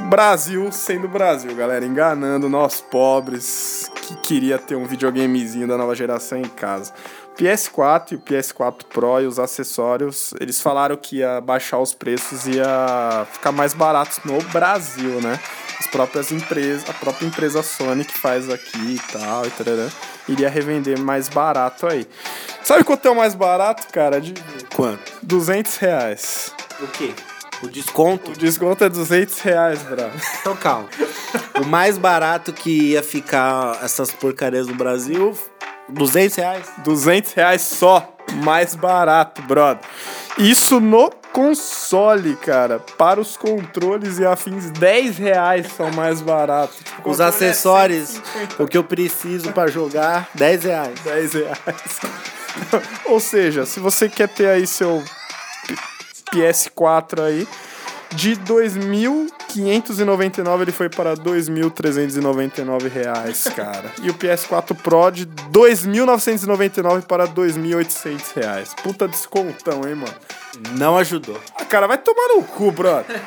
Brasil 0.09 0.69
sendo 0.73 1.07
Brasil, 1.07 1.55
galera, 1.55 1.85
enganando 1.85 2.49
nós 2.49 2.81
pobres 2.81 3.89
que 3.95 4.15
queria 4.17 4.57
ter 4.57 4.75
um 4.75 4.85
videogamezinho 4.85 5.69
da 5.69 5.77
nova 5.77 5.95
geração 5.95 6.37
em 6.37 6.49
casa. 6.49 6.93
PS4 7.39 8.11
e 8.11 8.15
o 8.15 8.19
PS4 8.19 8.83
Pro 8.89 9.21
e 9.21 9.25
os 9.25 9.39
acessórios, 9.39 10.33
eles 10.41 10.59
falaram 10.59 10.97
que 10.97 11.17
ia 11.17 11.39
baixar 11.39 11.79
os 11.79 11.93
preços 11.93 12.45
e 12.45 12.57
ia 12.57 13.25
ficar 13.31 13.53
mais 13.53 13.73
baratos 13.73 14.19
no 14.25 14.41
Brasil, 14.49 15.21
né? 15.21 15.39
As 15.79 15.87
próprias 15.87 16.33
empresas, 16.33 16.89
a 16.89 16.93
própria 16.93 17.25
empresa 17.25 17.63
Sony 17.63 18.03
que 18.03 18.17
faz 18.17 18.49
aqui 18.49 18.95
e 18.95 18.99
tal, 19.13 19.45
e 19.45 19.49
tarará, 19.51 19.87
iria 20.27 20.49
revender 20.49 20.99
mais 20.99 21.29
barato 21.29 21.87
aí. 21.87 22.05
Sabe 22.61 22.83
quanto 22.83 23.07
é 23.07 23.11
o 23.11 23.15
mais 23.15 23.33
barato, 23.33 23.87
cara? 23.93 24.19
De 24.19 24.33
Quanto? 24.75 25.13
200 25.23 25.77
reais. 25.77 26.53
O 26.81 26.87
quê? 26.87 27.13
O 27.63 27.67
desconto? 27.67 28.31
O 28.31 28.33
desconto 28.33 28.83
é 28.83 28.89
200 28.89 29.39
reais, 29.39 29.81
bravo. 29.83 30.17
Então 30.41 30.55
calma. 30.57 30.89
O 31.61 31.65
mais 31.65 31.97
barato 31.97 32.51
que 32.51 32.91
ia 32.91 33.03
ficar 33.03 33.79
essas 33.83 34.11
porcarias 34.11 34.67
no 34.67 34.75
Brasil, 34.75 35.37
200 35.91 36.35
reais. 36.37 36.65
200 36.79 37.33
reais 37.33 37.61
só. 37.61 38.15
Mais 38.43 38.75
barato, 38.75 39.41
brother. 39.41 39.83
Isso 40.37 40.79
no 40.79 41.09
console, 41.33 42.35
cara. 42.35 42.79
Para 42.97 43.19
os 43.19 43.35
controles 43.35 44.19
e 44.19 44.25
afins, 44.25 44.69
10 44.69 45.17
reais 45.17 45.67
são 45.75 45.91
mais 45.91 46.21
baratos. 46.21 46.77
Tipo, 46.77 47.09
Os 47.09 47.19
é 47.19 47.25
acessórios, 47.25 48.09
150, 48.09 48.63
o 48.63 48.67
que 48.67 48.77
eu 48.77 48.83
preciso 48.83 49.51
pra 49.51 49.65
jogar, 49.67 50.29
10 50.35 50.63
reais. 50.63 50.99
10 51.03 51.33
reais. 51.33 51.99
Ou 53.05 53.19
seja, 53.19 53.65
se 53.65 53.79
você 53.79 54.07
quer 54.07 54.27
ter 54.29 54.47
aí 54.49 54.67
seu 54.67 55.03
P- 55.67 55.75
PS4 56.39 57.23
aí, 57.23 57.47
de 58.15 58.35
2.599 58.37 60.61
ele 60.61 60.71
foi 60.71 60.89
para 60.89 61.15
2.399 61.15 62.89
reais, 62.89 63.47
cara. 63.55 63.91
E 64.01 64.09
o 64.09 64.13
PS4 64.13 64.75
Pro 64.75 65.11
de 65.11 65.25
2.999 65.25 67.03
para 67.03 67.27
2.800 67.27 68.35
reais. 68.35 68.73
Puta 68.83 69.07
descontão, 69.07 69.87
hein, 69.87 69.95
mano? 69.95 70.13
Não 70.77 70.97
ajudou. 70.97 71.39
Ah, 71.55 71.63
cara, 71.65 71.87
vai 71.87 71.97
tomar 71.97 72.35
no 72.35 72.43
cu, 72.43 72.71
brother. 72.71 73.21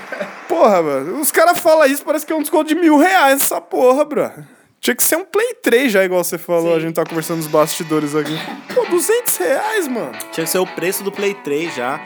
Porra, 0.48 0.82
mano. 0.82 1.20
Os 1.20 1.30
caras 1.30 1.58
falam 1.58 1.86
isso, 1.86 2.04
parece 2.04 2.26
que 2.26 2.32
é 2.32 2.36
um 2.36 2.42
desconto 2.42 2.68
de 2.68 2.74
mil 2.74 2.98
reais 2.98 3.42
essa 3.42 3.60
porra, 3.60 4.04
brother. 4.04 4.44
Tinha 4.82 4.96
que 4.96 5.04
ser 5.04 5.14
um 5.14 5.24
Play 5.24 5.54
3 5.62 5.92
já, 5.92 6.04
igual 6.04 6.24
você 6.24 6.36
falou. 6.36 6.74
A 6.74 6.80
gente 6.80 6.94
tá 6.94 7.06
conversando 7.06 7.36
nos 7.36 7.46
bastidores 7.46 8.16
aqui. 8.16 8.36
Pô, 8.74 8.84
200 8.84 9.36
reais, 9.36 9.86
mano. 9.86 10.10
Tinha 10.32 10.44
que 10.44 10.50
ser 10.50 10.58
o 10.58 10.66
preço 10.66 11.04
do 11.04 11.12
Play 11.12 11.34
3 11.34 11.72
já. 11.72 12.00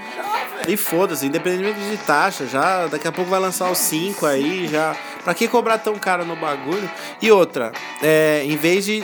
E 0.68 0.76
foda-se, 0.76 1.26
independente 1.26 1.78
de 1.78 1.96
taxa, 1.98 2.46
já 2.46 2.86
daqui 2.86 3.06
a 3.06 3.12
pouco 3.12 3.30
vai 3.30 3.38
lançar 3.40 3.70
os 3.70 3.78
5 3.78 4.26
aí, 4.26 4.66
já. 4.68 4.96
Pra 5.22 5.34
que 5.34 5.46
cobrar 5.48 5.78
tão 5.78 5.94
caro 5.96 6.24
no 6.24 6.36
bagulho? 6.36 6.90
E 7.20 7.30
outra, 7.30 7.72
é, 8.02 8.42
em 8.44 8.56
vez 8.56 8.84
de. 8.84 9.02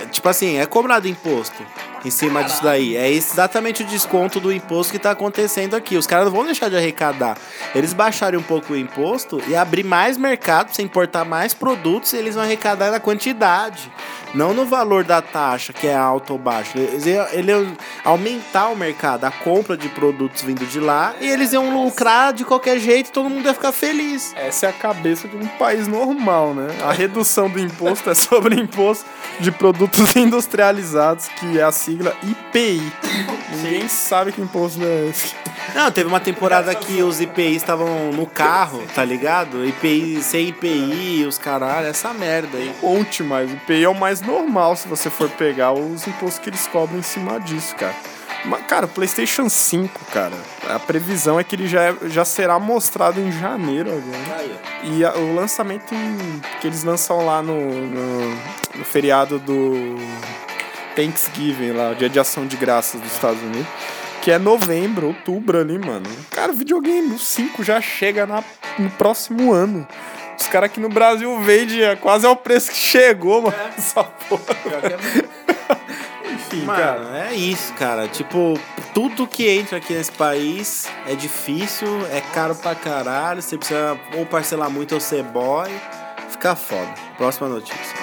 é, 0.00 0.06
Tipo 0.06 0.28
assim, 0.28 0.58
é 0.58 0.66
cobrado 0.66 1.06
imposto 1.08 1.62
em 2.04 2.10
cima 2.10 2.44
disso 2.44 2.62
daí. 2.62 2.96
É 2.96 3.10
exatamente 3.10 3.82
o 3.82 3.86
desconto 3.86 4.38
do 4.38 4.52
imposto 4.52 4.92
que 4.92 4.98
tá 4.98 5.10
acontecendo 5.12 5.74
aqui. 5.74 5.96
Os 5.96 6.06
caras 6.06 6.26
não 6.26 6.32
vão 6.32 6.44
deixar 6.44 6.68
de 6.68 6.76
arrecadar. 6.76 7.36
Eles 7.74 7.92
baixarem 7.92 8.38
um 8.38 8.42
pouco 8.42 8.72
o 8.72 8.76
imposto 8.76 9.42
e 9.48 9.56
abrir 9.56 9.84
mais 9.84 10.16
mercado, 10.16 10.70
importar 10.80 11.24
mais 11.24 11.54
produtos, 11.54 12.12
e 12.12 12.16
eles 12.16 12.34
vão 12.34 12.44
arrecadar 12.44 12.90
na 12.90 13.00
quantidade. 13.00 13.90
Não 14.34 14.52
no 14.52 14.66
valor 14.66 15.04
da 15.04 15.22
taxa, 15.22 15.72
que 15.72 15.86
é 15.86 15.94
alto 15.94 16.32
ou 16.32 16.38
baixo. 16.38 16.76
Eles 16.76 17.06
iam, 17.06 17.26
ele 17.30 17.52
iam 17.52 17.72
aumentar 18.04 18.68
o 18.68 18.76
mercado, 18.76 19.24
a 19.24 19.30
compra 19.30 19.76
de 19.76 19.88
produtos 19.88 20.42
vindo 20.42 20.66
de 20.66 20.80
lá, 20.80 21.14
e 21.20 21.28
eles 21.28 21.52
iam 21.52 21.84
lucrar 21.84 22.32
de 22.32 22.44
qualquer 22.44 22.80
jeito 22.80 23.08
e 23.08 23.12
todo 23.12 23.30
mundo 23.30 23.46
ia 23.46 23.54
ficar 23.54 23.70
feliz. 23.70 24.34
Essa 24.36 24.66
é 24.66 24.68
a 24.70 24.72
cabeça 24.72 25.28
de 25.28 25.36
um 25.36 25.46
país 25.46 25.86
normal, 25.86 26.52
né? 26.52 26.66
A 26.84 26.92
redução 26.92 27.48
do 27.48 27.60
imposto 27.60 28.10
é 28.10 28.14
sobre 28.14 28.60
imposto 28.60 29.04
de 29.38 29.52
produtos 29.52 30.14
industrializados, 30.16 31.28
que 31.28 31.58
é 31.58 31.62
a 31.62 31.70
sigla 31.94 32.12
IPI. 32.22 32.92
Ninguém 33.62 33.88
sabe 33.88 34.32
que 34.32 34.40
imposto 34.40 34.82
é 34.82 35.08
esse. 35.08 35.34
Não, 35.74 35.90
teve 35.90 36.08
uma 36.08 36.20
temporada 36.20 36.74
que 36.74 37.02
os 37.02 37.20
IPIs 37.20 37.56
estavam 37.56 38.12
no 38.12 38.26
carro, 38.26 38.82
tá 38.94 39.04
ligado? 39.04 39.64
IPI 39.66 40.20
sem 40.22 40.48
IPI, 40.48 41.24
os 41.26 41.38
caralho, 41.38 41.86
essa 41.86 42.12
merda 42.12 42.58
aí. 42.58 42.74
Monte, 42.82 43.22
mas 43.22 43.50
o 43.50 43.54
IPI 43.54 43.84
é 43.84 43.88
o 43.88 43.94
mais 43.94 44.20
normal 44.20 44.76
se 44.76 44.88
você 44.88 45.08
for 45.08 45.28
pegar 45.30 45.72
os 45.72 46.06
impostos 46.06 46.38
que 46.38 46.50
eles 46.50 46.66
cobram 46.66 46.98
em 46.98 47.02
cima 47.02 47.38
disso, 47.40 47.74
cara. 47.76 47.94
Mas, 48.46 48.66
cara, 48.66 48.84
o 48.84 48.88
PlayStation 48.88 49.48
5, 49.48 50.04
cara, 50.12 50.34
a 50.68 50.78
previsão 50.78 51.40
é 51.40 51.44
que 51.44 51.56
ele 51.56 51.66
já, 51.66 51.80
é- 51.84 51.96
já 52.08 52.26
será 52.26 52.58
mostrado 52.58 53.18
em 53.18 53.32
janeiro 53.32 53.90
agora. 53.90 54.60
E 54.82 55.02
a- 55.02 55.14
o 55.14 55.34
lançamento 55.34 55.94
em- 55.94 56.42
que 56.60 56.66
eles 56.66 56.84
lançam 56.84 57.24
lá 57.24 57.40
no, 57.40 57.54
no, 57.58 58.30
no 58.74 58.84
feriado 58.84 59.38
do 59.38 59.96
Thanksgiving, 60.94 61.72
lá, 61.72 61.90
o 61.90 61.94
dia 61.94 62.08
de 62.08 62.18
ação 62.18 62.46
de 62.46 62.56
graças 62.56 63.00
dos 63.00 63.12
Estados 63.12 63.42
Unidos, 63.42 63.66
que 64.22 64.30
é 64.30 64.38
novembro, 64.38 65.08
outubro 65.08 65.58
ali, 65.58 65.78
mano. 65.78 66.06
Cara, 66.30 66.52
o 66.52 66.54
videogame, 66.54 67.14
o 67.14 67.18
5 67.18 67.62
já 67.62 67.80
chega 67.80 68.26
na, 68.26 68.42
no 68.78 68.90
próximo 68.90 69.52
ano. 69.52 69.86
Os 70.38 70.48
caras 70.48 70.70
aqui 70.70 70.80
no 70.80 70.88
Brasil 70.88 71.38
vendem 71.40 71.82
é 71.82 71.96
quase 71.96 72.26
ao 72.26 72.36
preço 72.36 72.70
que 72.70 72.76
chegou, 72.76 73.42
mano. 73.42 73.54
Essa 73.76 74.04
porra. 74.04 74.42
Enfim, 76.32 76.66
cara. 76.66 77.00
Mano, 77.00 77.16
é 77.16 77.34
isso, 77.34 77.72
cara. 77.74 78.08
Tipo, 78.08 78.58
tudo 78.92 79.26
que 79.26 79.48
entra 79.48 79.78
aqui 79.78 79.92
nesse 79.92 80.12
país 80.12 80.88
é 81.06 81.14
difícil, 81.14 81.88
é 82.10 82.20
caro 82.20 82.54
pra 82.54 82.74
caralho. 82.74 83.40
Você 83.40 83.56
precisa 83.56 83.98
ou 84.16 84.26
parcelar 84.26 84.70
muito 84.70 84.94
ou 84.94 85.00
ser 85.00 85.22
boy. 85.22 85.70
Fica 86.30 86.56
foda. 86.56 86.92
Próxima 87.16 87.48
notícia. 87.48 87.94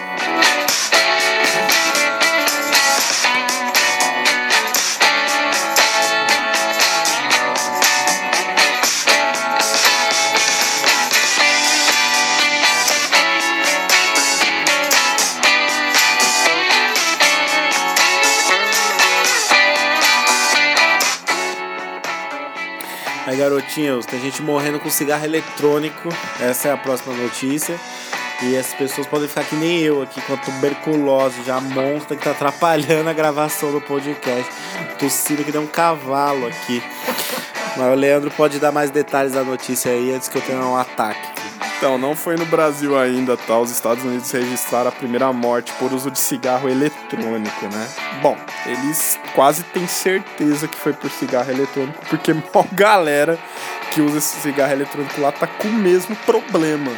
Garotinhos, 23.42 24.06
tem 24.06 24.20
gente 24.20 24.42
morrendo 24.42 24.80
com 24.80 24.90
cigarro 24.90 25.26
eletrônico. 25.26 26.10
Essa 26.40 26.68
é 26.68 26.72
a 26.72 26.78
próxima 26.78 27.16
notícia. 27.16 27.80
E 28.44 28.56
essas 28.56 28.74
pessoas 28.74 29.08
podem 29.08 29.28
ficar 29.28 29.44
que 29.44 29.56
nem 29.56 29.80
eu 29.80 30.02
aqui, 30.02 30.20
com 30.22 30.34
a 30.34 30.38
tuberculose 30.38 31.44
já 31.44 31.60
monstra 31.60 32.16
que 32.16 32.24
tá 32.24 32.32
atrapalhando 32.32 33.10
a 33.10 33.14
gravação 33.14 33.72
do 33.72 33.82
podcast. 33.82 34.52
Tossindo 35.00 35.44
que 35.44 35.52
deu 35.52 35.62
um 35.62 35.68
cavalo 35.68 36.48
aqui. 36.48 36.84
Mas 37.78 37.92
o 37.92 37.96
Leandro 37.96 38.30
pode 38.32 38.60
dar 38.60 38.72
mais 38.72 38.92
detalhes 38.92 39.34
da 39.34 39.44
notícia 39.44 39.92
aí 39.92 40.14
antes 40.14 40.28
que 40.28 40.38
eu 40.38 40.42
tenha 40.42 40.60
um 40.60 40.76
ataque. 40.76 41.20
Então, 41.82 41.98
não 41.98 42.16
foi 42.16 42.36
no 42.36 42.46
Brasil 42.46 42.96
ainda, 42.96 43.36
tá? 43.36 43.58
Os 43.58 43.72
Estados 43.72 44.04
Unidos 44.04 44.30
registraram 44.30 44.90
a 44.90 44.92
primeira 44.92 45.34
morte 45.34 45.74
por 45.80 45.92
uso 45.92 46.12
de 46.12 46.20
cigarro 46.20 46.70
eletrônico, 46.70 47.66
né? 47.66 47.90
Bom, 48.22 48.38
eles 48.68 49.20
quase 49.34 49.64
têm 49.64 49.88
certeza 49.88 50.68
que 50.68 50.78
foi 50.78 50.94
por 50.94 51.10
cigarro 51.10 51.50
eletrônico, 51.50 51.98
porque 52.08 52.36
mó 52.54 52.64
galera 52.72 53.36
que 53.92 54.00
usa 54.00 54.20
esse 54.20 54.42
cigarro 54.42 54.74
eletrônico 54.74 55.20
lá 55.20 55.32
tá 55.32 55.48
com 55.48 55.70
o 55.70 55.74
mesmo 55.74 56.16
problema. 56.18 56.92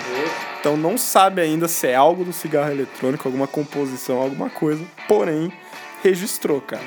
Então 0.60 0.76
não 0.76 0.98
sabe 0.98 1.42
ainda 1.42 1.70
se 1.70 1.88
é 1.88 1.96
algo 1.96 2.26
do 2.26 2.34
cigarro 2.34 2.72
eletrônico, 2.72 3.26
alguma 3.26 3.48
composição, 3.48 4.22
alguma 4.22 4.50
coisa, 4.50 4.84
porém 5.08 5.50
registrou, 6.04 6.60
cara. 6.60 6.84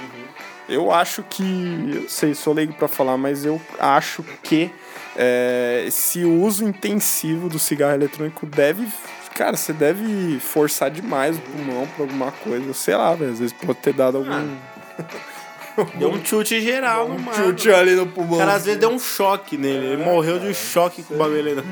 Eu 0.69 0.93
acho 0.93 1.23
que, 1.23 1.95
eu 1.95 2.11
sei, 2.11 2.35
sou 2.35 2.53
leigo 2.53 2.75
pra 2.75 2.89
falar, 2.89 3.17
mas 3.17 3.47
eu 3.47 3.59
acho 3.81 4.23
que 4.43 4.71
é, 5.17 5.85
esse 5.87 6.25
uso 6.25 6.65
intensivo 6.65 7.49
do 7.49 7.59
cigarro 7.59 7.95
eletrônico 7.95 8.47
deve. 8.47 8.87
Cara, 9.35 9.57
você 9.57 9.73
deve 9.73 10.39
forçar 10.41 10.91
demais 10.91 11.37
o 11.37 11.41
pulmão 11.41 11.87
pra 11.89 12.05
alguma 12.05 12.33
coisa. 12.33 12.73
Sei 12.73 12.97
lá, 12.97 13.15
velho. 13.15 13.33
Às 13.33 13.39
vezes 13.39 13.53
pode 13.53 13.79
ter 13.81 13.93
dado 13.93 14.19
algum. 14.19 14.57
Deu 15.99 16.11
um 16.11 16.25
chute 16.25 16.61
geral 16.61 17.09
no 17.09 17.19
mano. 17.19 17.37
chute 17.37 17.71
ali 17.71 17.95
no 17.95 18.07
pulmão. 18.07 18.37
O 18.37 18.39
cara 18.39 18.55
às 18.55 18.65
vezes 18.65 18.81
deu 18.81 18.91
um 18.91 18.99
choque 18.99 19.57
nele. 19.57 19.87
Ele 19.87 20.05
morreu 20.05 20.39
de 20.39 20.47
um 20.47 20.55
choque 20.55 21.03
com 21.03 21.15
o 21.15 21.17
bagulho 21.19 21.41
ali. 21.41 21.65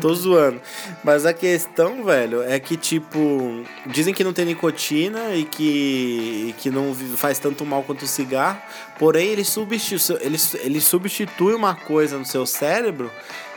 Tô 0.00 0.14
zoando. 0.14 0.60
Mas 1.02 1.26
a 1.26 1.32
questão, 1.32 2.04
velho, 2.04 2.42
é 2.42 2.58
que, 2.60 2.76
tipo, 2.76 3.64
dizem 3.86 4.14
que 4.14 4.22
não 4.22 4.32
tem 4.32 4.44
nicotina 4.44 5.34
e 5.34 5.44
que, 5.44 6.48
e 6.48 6.54
que 6.58 6.70
não 6.70 6.94
faz 7.16 7.38
tanto 7.38 7.64
mal 7.66 7.82
quanto 7.82 8.02
o 8.02 8.08
cigarro. 8.08 8.58
Porém, 8.98 9.28
ele 9.28 9.44
substitui, 9.44 10.18
ele, 10.20 10.36
ele 10.60 10.80
substitui 10.80 11.54
uma 11.54 11.74
coisa 11.74 12.18
no 12.18 12.24
seu 12.24 12.46
cérebro. 12.46 13.10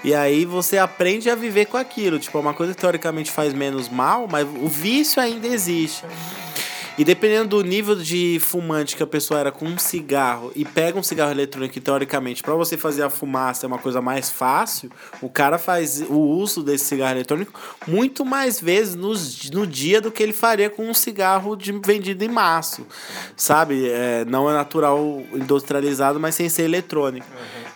E 0.03 0.15
aí 0.15 0.45
você 0.45 0.79
aprende 0.79 1.29
a 1.29 1.35
viver 1.35 1.65
com 1.65 1.77
aquilo. 1.77 2.17
Tipo, 2.17 2.39
é 2.39 2.41
uma 2.41 2.53
coisa 2.53 2.73
que 2.73 2.81
teoricamente 2.81 3.31
faz 3.31 3.53
menos 3.53 3.87
mal, 3.87 4.27
mas 4.29 4.47
o 4.47 4.67
vício 4.67 5.21
ainda 5.21 5.47
existe. 5.47 6.03
E 7.01 7.03
dependendo 7.03 7.57
do 7.57 7.63
nível 7.63 7.95
de 7.95 8.37
fumante 8.39 8.95
que 8.95 9.01
a 9.01 9.07
pessoa 9.07 9.39
era 9.39 9.51
com 9.51 9.65
um 9.65 9.75
cigarro 9.79 10.51
e 10.55 10.63
pega 10.63 10.99
um 10.99 11.01
cigarro 11.01 11.31
eletrônico, 11.31 11.81
teoricamente, 11.81 12.43
para 12.43 12.53
você 12.53 12.77
fazer 12.77 13.01
a 13.01 13.09
fumaça 13.09 13.65
é 13.65 13.67
uma 13.67 13.79
coisa 13.79 13.99
mais 13.99 14.29
fácil, 14.29 14.91
o 15.19 15.27
cara 15.27 15.57
faz 15.57 16.01
o 16.07 16.19
uso 16.19 16.61
desse 16.61 16.85
cigarro 16.85 17.13
eletrônico 17.13 17.59
muito 17.87 18.23
mais 18.23 18.61
vezes 18.61 18.93
no, 18.93 19.13
no 19.51 19.65
dia 19.65 19.99
do 19.99 20.11
que 20.11 20.21
ele 20.21 20.31
faria 20.31 20.69
com 20.69 20.87
um 20.87 20.93
cigarro 20.93 21.55
de, 21.55 21.71
vendido 21.71 22.23
em 22.23 22.29
maço. 22.29 22.85
Sabe? 23.35 23.89
É, 23.89 24.23
não 24.25 24.47
é 24.47 24.53
natural 24.53 25.23
industrializado, 25.33 26.19
mas 26.19 26.35
sem 26.35 26.49
ser 26.49 26.65
eletrônico. 26.65 27.25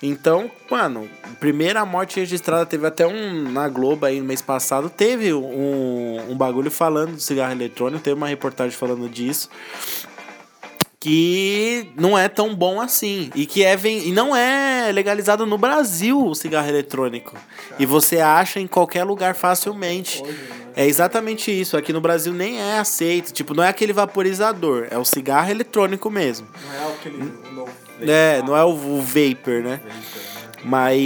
Então, 0.08 0.52
mano, 0.70 1.10
primeira 1.40 1.84
morte 1.84 2.20
registrada 2.20 2.64
teve 2.64 2.86
até 2.86 3.08
um 3.08 3.52
na 3.52 3.68
Globo 3.68 4.06
aí 4.06 4.20
no 4.20 4.26
mês 4.26 4.40
passado, 4.40 4.88
teve 4.88 5.34
um, 5.34 6.30
um 6.30 6.38
bagulho 6.38 6.70
falando 6.70 7.14
do 7.14 7.20
cigarro 7.20 7.52
eletrônico, 7.52 8.04
teve 8.04 8.16
uma 8.16 8.28
reportagem 8.28 8.78
falando 8.78 9.10
disso. 9.10 9.50
Que 11.00 11.90
não 11.96 12.18
é 12.18 12.28
tão 12.28 12.56
bom 12.56 12.82
assim. 12.82 13.32
E 13.36 13.46
que 13.46 13.64
é 13.64 13.76
e 13.84 14.12
não 14.12 14.36
é 14.36 14.92
legalizado 14.92 15.46
no 15.46 15.58
Brasil 15.58 16.24
o 16.24 16.34
cigarro 16.34 16.68
eletrônico. 16.68 17.36
E 17.78 17.86
você 17.86 18.20
acha 18.20 18.60
em 18.60 18.66
qualquer 18.66 19.04
lugar 19.04 19.36
facilmente. 19.36 20.24
É 20.76 20.86
exatamente 20.86 21.52
isso. 21.52 21.78
Aqui 21.78 21.94
no 21.94 22.02
Brasil 22.02 22.34
nem 22.34 22.60
é 22.60 22.80
aceito. 22.80 23.32
Tipo, 23.32 23.54
não 23.54 23.64
é 23.64 23.70
aquele 23.70 23.94
vaporizador. 23.94 24.88
É 24.90 24.98
o 24.98 25.06
cigarro 25.06 25.52
eletrônico 25.52 26.10
mesmo. 26.10 26.48
Não 26.66 26.74
é 26.74 26.94
aquele 26.94 27.18
novo. 27.54 27.85
É, 28.02 28.42
não 28.42 28.56
é 28.56 28.64
o, 28.64 28.70
o 28.70 29.02
vapor, 29.02 29.62
né? 29.62 29.80
Mas 30.64 31.00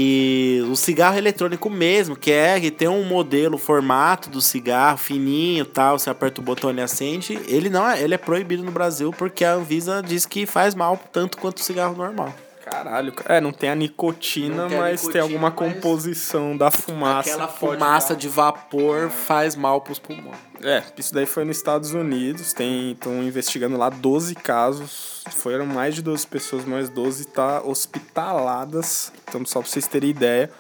o 0.70 0.76
cigarro 0.78 1.18
eletrônico 1.18 1.70
mesmo, 1.70 2.16
que 2.16 2.32
é 2.32 2.58
que 2.62 2.72
tem 2.72 2.88
um 2.88 3.04
modelo, 3.04 3.58
formato 3.58 4.30
do 4.30 4.40
cigarro 4.40 4.98
fininho, 4.98 5.66
tal, 5.66 6.00
você 6.00 6.10
aperta 6.10 6.40
o 6.40 6.44
botão 6.44 6.74
e 6.74 6.80
acende, 6.80 7.38
ele 7.46 7.70
não 7.70 7.86
é, 7.86 8.02
ele 8.02 8.14
é 8.14 8.18
proibido 8.18 8.64
no 8.64 8.72
Brasil 8.72 9.12
porque 9.12 9.44
a 9.44 9.56
Anvisa 9.56 10.02
diz 10.02 10.26
que 10.26 10.46
faz 10.46 10.74
mal 10.74 10.98
tanto 11.12 11.38
quanto 11.38 11.58
o 11.58 11.64
cigarro 11.64 11.94
normal. 11.94 12.34
Caralho, 12.70 13.12
cara. 13.14 13.36
É, 13.38 13.42
não 13.42 13.52
tem 13.52 13.70
a 13.70 13.76
nicotina, 13.76 14.68
tem 14.68 14.78
a 14.78 14.82
mas 14.82 15.02
tem 15.02 15.08
nicotina, 15.10 15.24
alguma 15.24 15.50
mas- 15.50 15.56
composição 15.74 16.56
da 16.56 16.70
fumaça. 16.72 17.30
Aquela 17.30 17.48
fumaça 17.48 18.16
de 18.16 18.28
vapor 18.30 19.10
faz 19.10 19.56
mal 19.56 19.82
pros 19.82 20.00
pulmões. 20.00 20.38
É, 20.62 20.84
isso 20.98 21.14
daí 21.14 21.26
foi 21.26 21.46
nos 21.46 21.56
Estados 21.58 21.94
Unidos, 21.94 22.52
tem 22.54 22.92
estão 22.92 23.24
investigando 23.24 23.78
lá 23.78 23.90
12 23.90 24.36
casos, 24.36 25.24
foram 25.32 25.66
mais 25.66 25.96
de 25.96 26.02
12 26.02 26.28
pessoas, 26.28 26.66
mas 26.66 26.90
12 26.90 27.26
tá 27.28 27.62
hospitaladas, 27.64 29.12
então 29.28 29.46
só 29.46 29.62
pra 29.62 29.70
vocês 29.70 29.88
terem 29.88 30.10
ideia. 30.10 30.52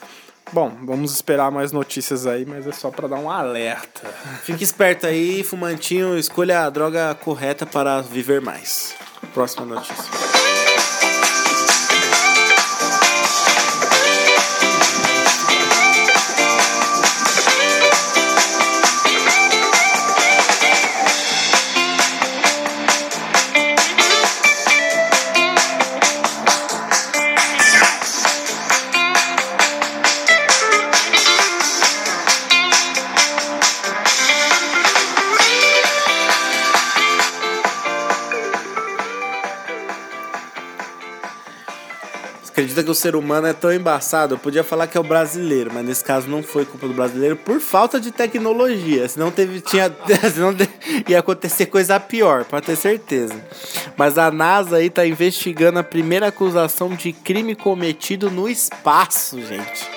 Bom, 0.51 0.71
vamos 0.83 1.11
esperar 1.11 1.51
mais 1.51 1.71
notícias 1.71 2.25
aí, 2.25 2.45
mas 2.45 2.65
é 2.65 2.71
só 2.71 2.89
pra 2.89 3.07
dar 3.07 3.17
um 3.17 3.29
alerta. 3.29 4.07
Fique 4.43 4.63
esperto 4.63 5.05
aí, 5.05 5.43
fumantinho, 5.43 6.17
escolha 6.17 6.61
a 6.65 6.69
droga 6.69 7.13
correta 7.15 7.65
para 7.65 8.01
viver 8.01 8.41
mais. 8.41 8.95
Próxima 9.33 9.65
notícia. 9.65 10.28
Acredita 42.69 42.83
que 42.83 42.91
o 42.91 42.95
ser 42.95 43.15
humano 43.15 43.47
é 43.47 43.53
tão 43.53 43.73
embaçado? 43.73 44.35
Eu 44.35 44.37
podia 44.37 44.63
falar 44.63 44.87
que 44.87 44.97
é 44.97 45.01
o 45.01 45.03
brasileiro, 45.03 45.71
mas 45.73 45.83
nesse 45.85 46.03
caso 46.03 46.27
não 46.27 46.43
foi 46.43 46.65
culpa 46.65 46.87
do 46.87 46.93
brasileiro 46.93 47.35
por 47.35 47.59
falta 47.59 47.99
de 47.99 48.11
tecnologia. 48.11 49.07
Senão 49.09 49.31
teve, 49.31 49.61
tinha, 49.61 49.91
senão 50.31 50.55
ia 51.07 51.19
acontecer 51.19 51.65
coisa 51.65 51.99
pior, 51.99 52.45
pode 52.45 52.65
ter 52.65 52.75
certeza. 52.75 53.35
Mas 53.97 54.17
a 54.17 54.29
NASA 54.29 54.77
aí 54.77 54.89
tá 54.89 55.05
investigando 55.05 55.79
a 55.79 55.83
primeira 55.83 56.27
acusação 56.27 56.89
de 56.89 57.11
crime 57.11 57.55
cometido 57.55 58.29
no 58.29 58.47
espaço, 58.47 59.41
gente. 59.41 59.89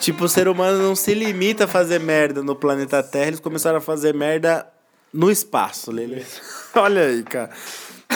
Tipo, 0.00 0.24
o 0.24 0.28
ser 0.28 0.46
humano 0.46 0.78
não 0.78 0.94
se 0.94 1.14
limita 1.14 1.64
a 1.64 1.68
fazer 1.68 1.98
merda 1.98 2.42
no 2.42 2.54
planeta 2.54 3.02
Terra, 3.02 3.28
eles 3.28 3.40
começaram 3.40 3.78
a 3.78 3.80
fazer 3.80 4.14
merda 4.14 4.66
no 5.12 5.30
espaço, 5.30 5.90
Lele. 5.90 6.24
Olha 6.76 7.02
aí, 7.02 7.22
cara. 7.22 7.50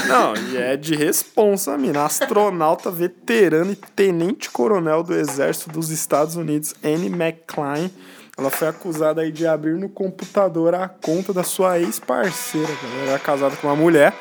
Não, 0.06 0.34
e 0.36 0.56
é 0.56 0.76
de 0.76 0.94
responsa, 0.94 1.76
mina. 1.76 2.04
Astronauta 2.04 2.90
veterana 2.90 3.72
e 3.72 3.76
tenente-coronel 3.76 5.02
do 5.02 5.14
Exército 5.14 5.70
dos 5.70 5.90
Estados 5.90 6.36
Unidos, 6.36 6.74
Anne 6.84 7.06
McClain. 7.06 7.90
Ela 8.38 8.50
foi 8.50 8.68
acusada 8.68 9.20
aí 9.20 9.30
de 9.30 9.46
abrir 9.46 9.76
no 9.76 9.88
computador 9.88 10.74
a 10.74 10.88
conta 10.88 11.32
da 11.32 11.42
sua 11.42 11.78
ex-parceira. 11.78 12.72
Ela 13.02 13.10
era 13.10 13.18
casada 13.18 13.54
com 13.56 13.66
uma 13.66 13.76
mulher. 13.76 14.14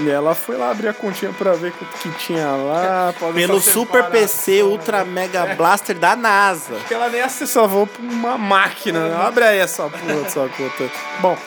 E 0.00 0.10
ela 0.10 0.34
foi 0.34 0.56
lá 0.56 0.72
abrir 0.72 0.88
a 0.88 0.92
continha 0.92 1.32
pra 1.32 1.52
ver 1.52 1.68
o 1.68 1.86
que 1.98 2.10
tinha 2.18 2.48
lá. 2.50 3.14
Pelo 3.32 3.58
essa 3.58 3.70
Super 3.70 4.10
PC. 4.10 4.62
Ultra 4.64 5.04
Mega 5.04 5.54
Blaster 5.54 5.96
da 5.96 6.16
NASA. 6.16 6.74
Porque 6.74 6.94
ela 6.94 7.08
nem 7.08 7.20
acessou, 7.20 7.68
vou 7.68 7.86
pra 7.86 8.02
uma 8.02 8.36
máquina. 8.36 9.08
né? 9.08 9.16
Abre 9.16 9.44
aí 9.44 9.58
essa 9.58 9.88
dessa 9.88 10.48
conta. 10.48 10.90
Bom, 11.20 11.38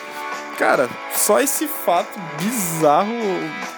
cara, 0.58 0.88
só 1.14 1.40
esse 1.40 1.66
fato 1.68 2.18
bizarro. 2.38 3.12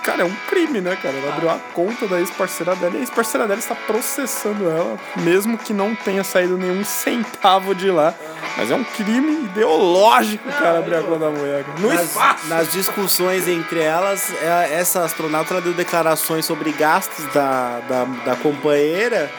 Cara, 0.03 0.23
é 0.23 0.25
um 0.25 0.35
crime, 0.49 0.81
né, 0.81 0.97
cara? 1.01 1.15
Ela 1.17 1.35
abriu 1.35 1.51
a 1.51 1.59
conta 1.75 2.07
da 2.07 2.19
ex-parceira 2.19 2.75
dela 2.77 2.95
e 2.95 2.99
a 2.99 3.01
ex-parceira 3.01 3.47
dela 3.47 3.59
está 3.61 3.75
processando 3.75 4.69
ela, 4.71 4.99
mesmo 5.17 5.59
que 5.59 5.73
não 5.75 5.95
tenha 5.95 6.25
saído 6.25 6.57
nenhum 6.57 6.83
centavo 6.85 7.75
de 7.75 7.91
lá. 7.91 8.15
Mas 8.57 8.71
é 8.71 8.75
um 8.75 8.83
crime 8.85 9.45
ideológico, 9.45 10.49
cara, 10.51 10.79
abrir 10.79 10.97
a 10.97 11.03
conta 11.03 11.19
da 11.19 11.31
mulher. 11.31 11.65
cara. 11.65 11.79
No 11.79 11.89
Nas, 11.93 12.03
espaço! 12.05 12.47
nas 12.49 12.73
discussões 12.73 13.47
entre 13.47 13.81
elas, 13.81 14.33
é- 14.43 14.75
essa 14.81 15.05
astronauta 15.05 15.55
ela 15.55 15.61
deu 15.61 15.73
declarações 15.75 16.45
sobre 16.47 16.73
gastos 16.73 17.25
da, 17.33 17.81
da, 17.89 18.05
da 18.25 18.37
companheira, 18.37 19.31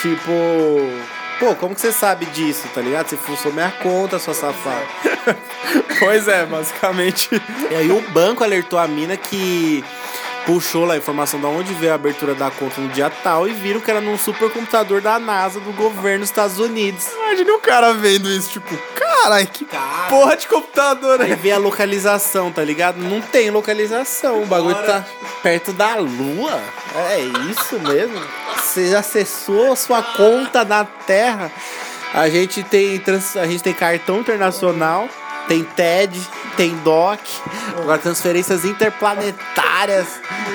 tipo. 0.00 0.30
Pô, 1.40 1.54
como 1.56 1.74
que 1.74 1.80
você 1.80 1.90
sabe 1.90 2.26
disso, 2.26 2.68
tá 2.74 2.80
ligado? 2.82 3.08
Você 3.08 3.16
fuçou 3.16 3.52
minha 3.52 3.70
conta, 3.82 4.18
sua 4.18 4.34
safada. 4.34 4.86
Pois 5.98 6.26
é, 6.28 6.46
basicamente. 6.46 7.28
E 7.70 7.74
aí 7.74 7.90
o 7.92 8.00
banco 8.10 8.42
alertou 8.42 8.78
a 8.78 8.88
mina 8.88 9.16
que 9.18 9.84
puxou 10.46 10.86
lá 10.86 10.94
a 10.94 10.96
informação 10.96 11.38
de 11.38 11.44
onde 11.46 11.74
veio 11.74 11.92
a 11.92 11.94
abertura 11.94 12.34
da 12.34 12.50
conta 12.50 12.80
no 12.80 12.88
dia 12.88 13.10
tal 13.22 13.46
e 13.46 13.52
viram 13.52 13.80
que 13.80 13.90
era 13.90 14.00
num 14.00 14.16
supercomputador 14.16 15.02
da 15.02 15.18
NASA 15.18 15.60
do 15.60 15.72
governo 15.72 16.20
dos 16.20 16.30
Estados 16.30 16.58
Unidos. 16.58 17.06
Imagine 17.12 17.50
o 17.50 17.58
cara 17.58 17.92
vendo 17.92 18.30
isso, 18.30 18.50
tipo, 18.50 18.76
caralho, 18.94 19.46
que 19.48 19.66
Cara. 19.66 20.08
porra 20.08 20.36
de 20.36 20.46
computador 20.48 21.20
Aí 21.20 21.32
aí. 21.32 21.38
vê 21.38 21.52
a 21.52 21.58
localização, 21.58 22.50
tá 22.50 22.64
ligado? 22.64 22.96
Não 22.96 23.20
tem 23.20 23.50
localização. 23.50 24.42
O 24.42 24.46
bagulho 24.46 24.74
tá 24.76 25.04
perto 25.42 25.72
da 25.74 25.96
lua. 25.96 26.58
É 27.10 27.20
isso 27.50 27.78
mesmo? 27.80 28.18
Você 28.70 28.94
acessou 28.94 29.74
sua 29.74 30.02
conta 30.02 30.64
na 30.64 30.84
Terra. 30.84 31.50
A 32.14 32.28
gente 32.28 32.62
tem, 32.62 32.98
trans, 32.98 33.36
a 33.36 33.46
gente 33.46 33.62
tem 33.62 33.72
cartão 33.72 34.20
internacional, 34.20 35.08
tem 35.48 35.64
TED, 35.64 36.20
tem 36.56 36.76
DOC, 36.78 37.20
agora 37.78 37.98
transferências 37.98 38.64
interplanetárias. 38.64 40.06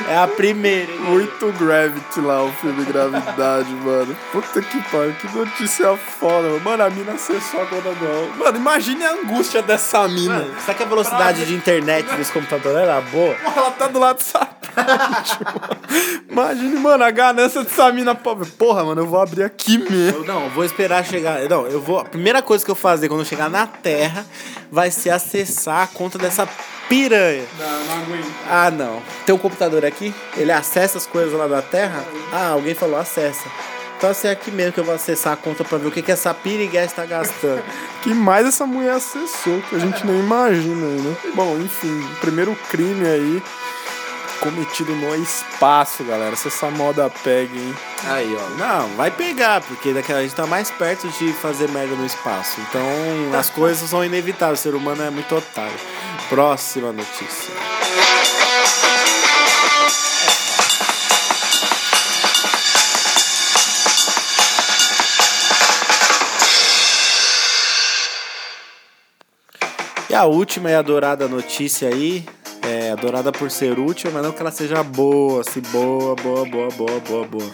É 0.10 0.17
a 0.17 0.27
primeira. 0.27 0.91
hein? 0.91 0.99
Muito 0.99 1.51
Gravity 1.53 2.21
lá, 2.21 2.43
o 2.43 2.51
filme 2.53 2.86
Gravidade, 2.86 3.69
mano. 3.84 4.15
Puta 4.31 4.62
que 4.62 4.81
pariu, 4.89 5.13
que 5.13 5.36
notícia 5.36 5.95
foda, 5.97 6.47
mano. 6.49 6.60
Mano, 6.62 6.84
a 6.84 6.89
mina 6.89 7.13
acessou 7.13 7.62
a 7.62 7.65
conta 7.65 7.89
do 7.93 8.38
Mano, 8.38 8.58
imagine 8.58 9.03
a 9.03 9.13
angústia 9.13 9.62
dessa 9.62 10.08
mina. 10.08 10.36
Mano, 10.36 10.55
será 10.62 10.73
que 10.73 10.84
a 10.84 10.86
velocidade 10.86 11.45
de 11.45 11.53
internet 11.53 12.05
dos 12.15 12.29
computadores 12.29 12.77
era 12.77 13.01
boa? 13.01 13.36
Ela 13.55 13.71
tá 13.71 13.88
do 13.88 13.99
lado 13.99 14.21
do. 14.21 14.55
Imagine, 16.29 16.75
mano, 16.79 17.03
a 17.03 17.12
ganância 17.12 17.63
dessa 17.63 17.91
mina 17.91 18.13
pobre. 18.13 18.49
Porra, 18.51 18.84
mano, 18.84 19.01
eu 19.01 19.08
vou 19.08 19.21
abrir 19.21 19.43
aqui 19.43 19.77
mesmo. 19.77 20.19
Eu 20.19 20.25
não, 20.25 20.43
eu 20.45 20.49
vou 20.49 20.65
esperar 20.65 21.05
chegar. 21.05 21.39
Não, 21.49 21.65
eu 21.67 21.81
vou. 21.81 21.99
A 21.99 22.05
primeira 22.05 22.41
coisa 22.41 22.63
que 22.65 22.69
eu 22.71 22.75
fazer 22.75 23.08
quando 23.08 23.21
eu 23.21 23.25
chegar 23.25 23.49
na 23.49 23.65
Terra 23.65 24.25
vai 24.71 24.91
ser 24.91 25.12
acessar 25.12 25.84
a 25.84 25.88
conta 25.88 26.17
dessa 26.17 26.47
piranha. 26.89 27.45
Não, 27.58 27.86
não 27.86 28.03
aguento. 28.03 28.34
Ah, 28.49 28.69
não. 28.69 29.01
Tem 29.25 29.34
um 29.34 29.38
computador 29.38 29.84
aqui? 29.85 30.13
Ele 30.35 30.51
acessa 30.51 30.97
as 30.97 31.05
coisas 31.05 31.33
lá 31.33 31.47
da 31.47 31.61
Terra? 31.61 32.03
Ah, 32.31 32.49
alguém 32.49 32.73
falou 32.73 32.97
acessa. 32.97 33.49
Então 33.97 34.09
assim, 34.09 34.27
é 34.27 34.31
aqui 34.31 34.51
mesmo 34.51 34.73
que 34.73 34.79
eu 34.79 34.83
vou 34.83 34.93
acessar 34.93 35.33
a 35.33 35.37
conta 35.37 35.63
pra 35.63 35.77
ver 35.77 35.87
o 35.87 35.91
que, 35.91 36.01
que 36.01 36.11
essa 36.11 36.33
piriguete 36.33 36.93
tá 36.93 37.05
gastando. 37.05 37.63
que 38.03 38.13
mais 38.13 38.45
essa 38.45 38.65
mulher 38.65 38.95
acessou, 38.95 39.61
que 39.69 39.75
a 39.75 39.79
gente 39.79 40.05
nem 40.05 40.19
imagina 40.19 40.85
né? 40.85 41.15
Bom, 41.33 41.57
enfim, 41.57 42.01
o 42.01 42.15
primeiro 42.19 42.55
crime 42.69 43.07
aí 43.07 43.41
cometido 44.45 44.93
no 44.95 45.15
espaço, 45.15 46.03
galera. 46.03 46.35
Se 46.35 46.49
essa 46.49 46.69
moda 46.69 47.09
pega, 47.23 47.57
hein? 47.57 47.75
Aí, 48.05 48.35
ó. 48.35 48.49
Não, 48.57 48.89
vai 48.89 49.09
pegar, 49.09 49.61
porque 49.61 49.91
daqui 49.91 50.13
a 50.13 50.21
gente 50.21 50.35
tá 50.35 50.45
mais 50.45 50.69
perto 50.69 51.07
de 51.07 51.33
fazer 51.33 51.69
merda 51.69 51.95
no 51.95 52.05
espaço. 52.05 52.59
Então 52.69 53.37
as 53.37 53.49
coisas 53.49 53.89
são 53.89 54.03
inevitáveis. 54.03 54.59
O 54.59 54.63
ser 54.63 54.75
humano 54.75 55.03
é 55.03 55.09
muito 55.09 55.35
otário. 55.35 55.77
Próxima 56.29 56.91
notícia. 56.91 57.53
E 70.09 70.13
a 70.13 70.25
última 70.25 70.69
e 70.69 70.75
adorada 70.75 71.27
notícia 71.27 71.89
aí, 71.89 72.23
é 72.61 72.91
adorada 72.91 73.31
por 73.31 73.49
ser 73.49 73.79
útil, 73.79 74.11
mas 74.13 74.23
não 74.23 74.31
que 74.31 74.41
ela 74.41 74.51
seja 74.51 74.83
boa, 74.83 75.41
assim, 75.41 75.61
boa, 75.61 76.15
boa, 76.15 76.45
boa, 76.45 76.69
boa, 76.69 76.99
boa, 76.99 77.27
boa. 77.27 77.51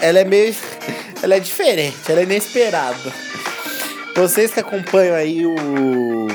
Ela 0.00 0.20
é 0.20 0.24
meio. 0.24 0.54
Ela 1.22 1.34
é 1.34 1.38
diferente, 1.38 1.98
ela 2.10 2.20
é 2.20 2.22
inesperada. 2.22 3.12
Vocês 4.16 4.50
que 4.54 4.58
acompanham 4.60 5.14
aí 5.14 5.44
o. 5.44 6.26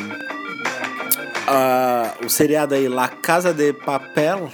a- 1.47 2.04
o 2.25 2.29
seriado 2.29 2.73
aí 2.75 2.87
La 2.87 3.07
Casa 3.07 3.53
de 3.53 3.71
Papel 3.73 4.51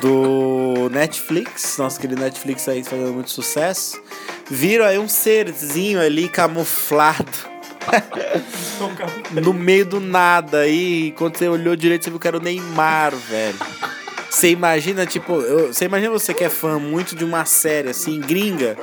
do 0.00 0.88
Netflix, 0.90 1.76
nosso 1.78 2.00
querido 2.00 2.20
Netflix 2.20 2.68
aí 2.68 2.82
fazendo 2.82 3.12
muito 3.12 3.30
sucesso, 3.30 4.00
viram 4.50 4.84
aí 4.84 4.98
um 4.98 5.08
serzinho 5.08 6.00
ali 6.00 6.28
camuflado 6.28 7.30
no 9.42 9.52
meio 9.52 9.84
do 9.84 10.00
nada 10.00 10.60
aí, 10.60 11.12
quando 11.18 11.36
você 11.36 11.48
olhou 11.48 11.76
direito, 11.76 12.04
você 12.04 12.10
viu 12.10 12.18
que 12.18 12.28
era 12.28 12.36
o 12.36 12.40
Neymar, 12.40 13.14
velho. 13.14 13.56
Você 14.30 14.48
imagina, 14.50 15.04
tipo, 15.04 15.34
eu- 15.42 15.72
você 15.72 15.84
imagina 15.84 16.10
você 16.10 16.32
que 16.32 16.42
é 16.44 16.48
fã 16.48 16.78
muito 16.78 17.14
de 17.14 17.22
uma 17.24 17.44
série 17.44 17.90
assim, 17.90 18.18
gringa, 18.18 18.78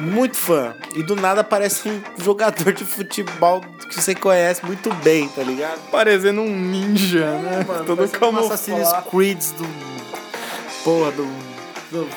muito 0.00 0.36
fã, 0.36 0.74
e 0.94 1.02
do 1.02 1.16
nada 1.16 1.40
aparece 1.40 1.88
um 1.88 2.02
jogador 2.22 2.72
de 2.72 2.84
futebol 2.84 3.60
que 3.88 4.00
você 4.00 4.14
conhece 4.14 4.64
muito 4.64 4.92
bem, 4.96 5.28
tá 5.28 5.42
ligado? 5.42 5.78
Parecendo 5.90 6.40
um 6.42 6.56
ninja, 6.56 7.38
né? 7.38 7.64
Todo 7.86 8.08
Parece 8.08 8.24
um. 8.24 8.38
Assassin's 8.38 8.92
Creed 9.10 9.42
do. 9.58 9.66
Porra, 10.84 11.12
do. 11.12 11.56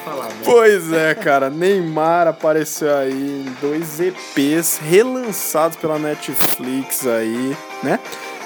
Falar, 0.04 0.26
né? 0.26 0.42
Pois 0.44 0.92
é, 0.92 1.14
cara. 1.16 1.50
Neymar 1.50 2.28
apareceu 2.28 2.98
aí 2.98 3.14
em 3.14 3.56
dois 3.62 4.00
EPs 4.00 4.80
relançados 4.80 5.78
pela 5.78 5.98
Netflix 6.00 7.06
aí, 7.06 7.56
né? 7.84 8.00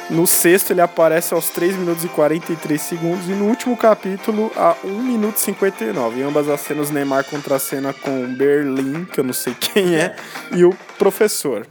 No 0.09 0.27
sexto 0.27 0.71
ele 0.71 0.81
aparece 0.81 1.33
aos 1.33 1.49
3 1.49 1.75
minutos 1.75 2.03
e 2.03 2.09
43 2.09 2.79
segundos 2.79 3.27
e 3.27 3.31
no 3.31 3.45
último 3.45 3.75
capítulo 3.77 4.51
a 4.55 4.75
1 4.83 5.01
minuto 5.01 5.37
e 5.37 5.39
59. 5.39 6.19
Em 6.19 6.23
ambas 6.23 6.49
as 6.49 6.61
cenas 6.61 6.91
Neymar 6.91 7.23
contracena 7.23 7.93
com 7.93 8.33
Berlim, 8.35 9.05
que 9.05 9.19
eu 9.19 9.23
não 9.23 9.33
sei 9.33 9.55
quem 9.59 9.95
é, 9.95 10.15
e 10.51 10.63
o 10.65 10.75
professor. 10.97 11.65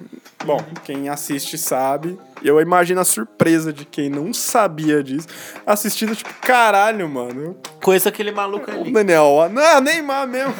Bom, 0.44 0.64
quem 0.82 1.08
assiste 1.08 1.56
sabe. 1.56 2.18
Eu 2.42 2.60
imagino 2.60 3.00
a 3.00 3.04
surpresa 3.04 3.72
de 3.72 3.84
quem 3.84 4.10
não 4.10 4.34
sabia 4.34 5.02
disso, 5.02 5.28
assistindo 5.64 6.16
tipo, 6.16 6.32
caralho, 6.40 7.08
mano, 7.08 7.56
Conheço 7.80 8.08
aquele 8.08 8.32
maluco 8.32 8.68
o 8.70 8.80
ali. 8.80 8.92
Daniel, 8.92 9.24
ó, 9.24 9.48
não, 9.48 9.62
é 9.62 9.80
Neymar 9.80 10.26
mesmo. 10.26 10.54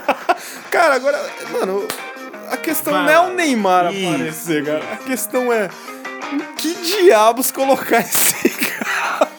cara, 0.70 0.94
agora, 0.94 1.20
mano, 1.50 1.86
a 2.50 2.56
questão 2.56 2.92
não 2.92 3.08
é 3.08 3.18
o 3.20 3.34
Neymar 3.34 3.92
Isso, 3.92 4.08
aparecer, 4.08 4.64
cara. 4.64 4.84
A 4.92 4.96
questão 4.98 5.52
é 5.52 5.68
que 6.56 6.74
diabos 6.74 7.50
colocar 7.50 8.00
esse 8.04 8.50
cara 8.50 9.30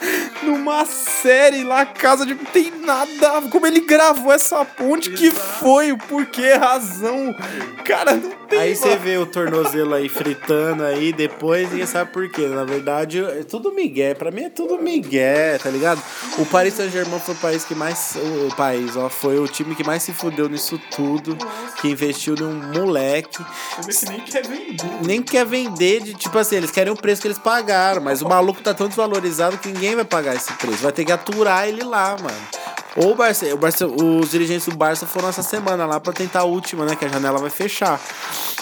numa 0.44 0.86
série 0.86 1.64
lá, 1.64 1.86
casa 1.86 2.26
de. 2.26 2.36
Tem 2.36 2.72
nada. 2.80 3.42
Como 3.50 3.66
ele 3.66 3.82
gravou 3.82 4.32
essa 4.32 4.64
ponte, 4.66 5.12
que 5.12 5.32
foi, 5.32 5.92
o 5.92 5.98
porquê, 5.98 6.54
razão. 6.54 7.36
Cara, 7.84 8.14
não. 8.14 8.43
Aí 8.52 8.76
você 8.76 8.96
vê 8.98 9.18
o 9.18 9.26
tornozelo 9.26 9.94
aí 9.94 10.08
fritando 10.08 10.84
aí 10.84 11.12
depois 11.12 11.70
ninguém 11.70 11.86
sabe 11.86 12.12
por 12.12 12.30
quê. 12.30 12.48
Na 12.48 12.64
verdade, 12.64 13.24
é 13.24 13.44
tudo 13.44 13.74
migué. 13.74 14.14
Pra 14.14 14.32
mim 14.32 14.44
é 14.44 14.50
tudo 14.50 14.82
migué, 14.82 15.58
tá 15.58 15.70
ligado? 15.70 16.02
O 16.38 16.46
Paris 16.46 16.74
Saint-Germain 16.76 17.20
foi 17.20 17.36
o 17.36 17.38
país 17.38 17.64
que 17.64 17.76
mais. 17.76 18.16
O, 18.16 18.56
país, 18.56 18.96
ó, 18.96 19.10
foi 19.10 19.40
o 19.40 19.48
time 19.48 19.76
que 19.76 19.84
mais 19.84 20.04
se 20.04 20.14
fudeu 20.14 20.48
nisso 20.48 20.80
tudo. 20.96 21.38
Que 21.82 21.90
investiu 21.90 22.36
num 22.36 22.54
moleque. 22.74 23.44
Que 23.76 24.10
nem 24.10 24.22
quer 24.22 24.48
vender. 24.48 24.92
Nem 25.06 25.22
quer 25.22 25.46
vender 25.46 26.02
de, 26.02 26.14
tipo 26.14 26.38
assim, 26.38 26.58
eles 26.58 26.72
querem 26.72 26.92
o 26.92 26.96
preço 26.96 27.22
que 27.22 27.28
eles 27.28 27.40
pagaram, 27.40 28.02
mas 28.02 28.22
o 28.22 28.28
maluco 28.28 28.62
tá 28.62 28.74
tão 28.74 28.88
desvalorizado 28.88 29.58
que 29.58 29.70
ninguém 29.70 29.96
vai 29.96 30.06
pagar 30.06 30.36
esse 30.36 30.54
preço. 30.54 30.84
Vai 30.84 30.92
ter 30.92 31.06
que 31.06 31.12
aturar 31.12 31.68
ele 31.68 31.84
lá, 31.84 32.16
mano. 32.22 32.83
Ou 32.96 33.12
o 33.12 33.16
Barça, 33.16 33.46
o 33.54 33.58
Barça, 33.58 33.88
os 33.88 34.30
dirigentes 34.30 34.68
do 34.68 34.76
Barça 34.76 35.06
foram 35.06 35.30
essa 35.30 35.42
semana 35.42 35.86
lá 35.86 36.00
pra 36.00 36.14
tentar 36.14 36.42
a 36.42 36.46
última, 36.46 36.86
né? 36.86 36.96
Que 36.96 37.06
a 37.06 37.10
janela 37.10 37.40
vai 37.40 37.50
fechar. 37.50 38.00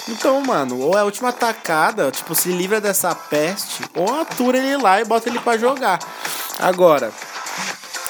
Então, 0.08 0.41
mano, 0.41 0.80
ou 0.80 0.98
é 0.98 1.02
a 1.02 1.04
última 1.04 1.30
atacada, 1.30 2.10
tipo, 2.12 2.34
se 2.34 2.50
livra 2.50 2.80
dessa 2.80 3.13
peste, 3.13 3.84
ou 3.94 4.22
atura 4.22 4.58
ele 4.58 4.78
lá 4.78 5.02
e 5.02 5.06
bota 5.06 5.30
ele 5.30 5.39
pra 5.39 5.58
jogar. 5.58 6.00
Agora, 6.60 7.12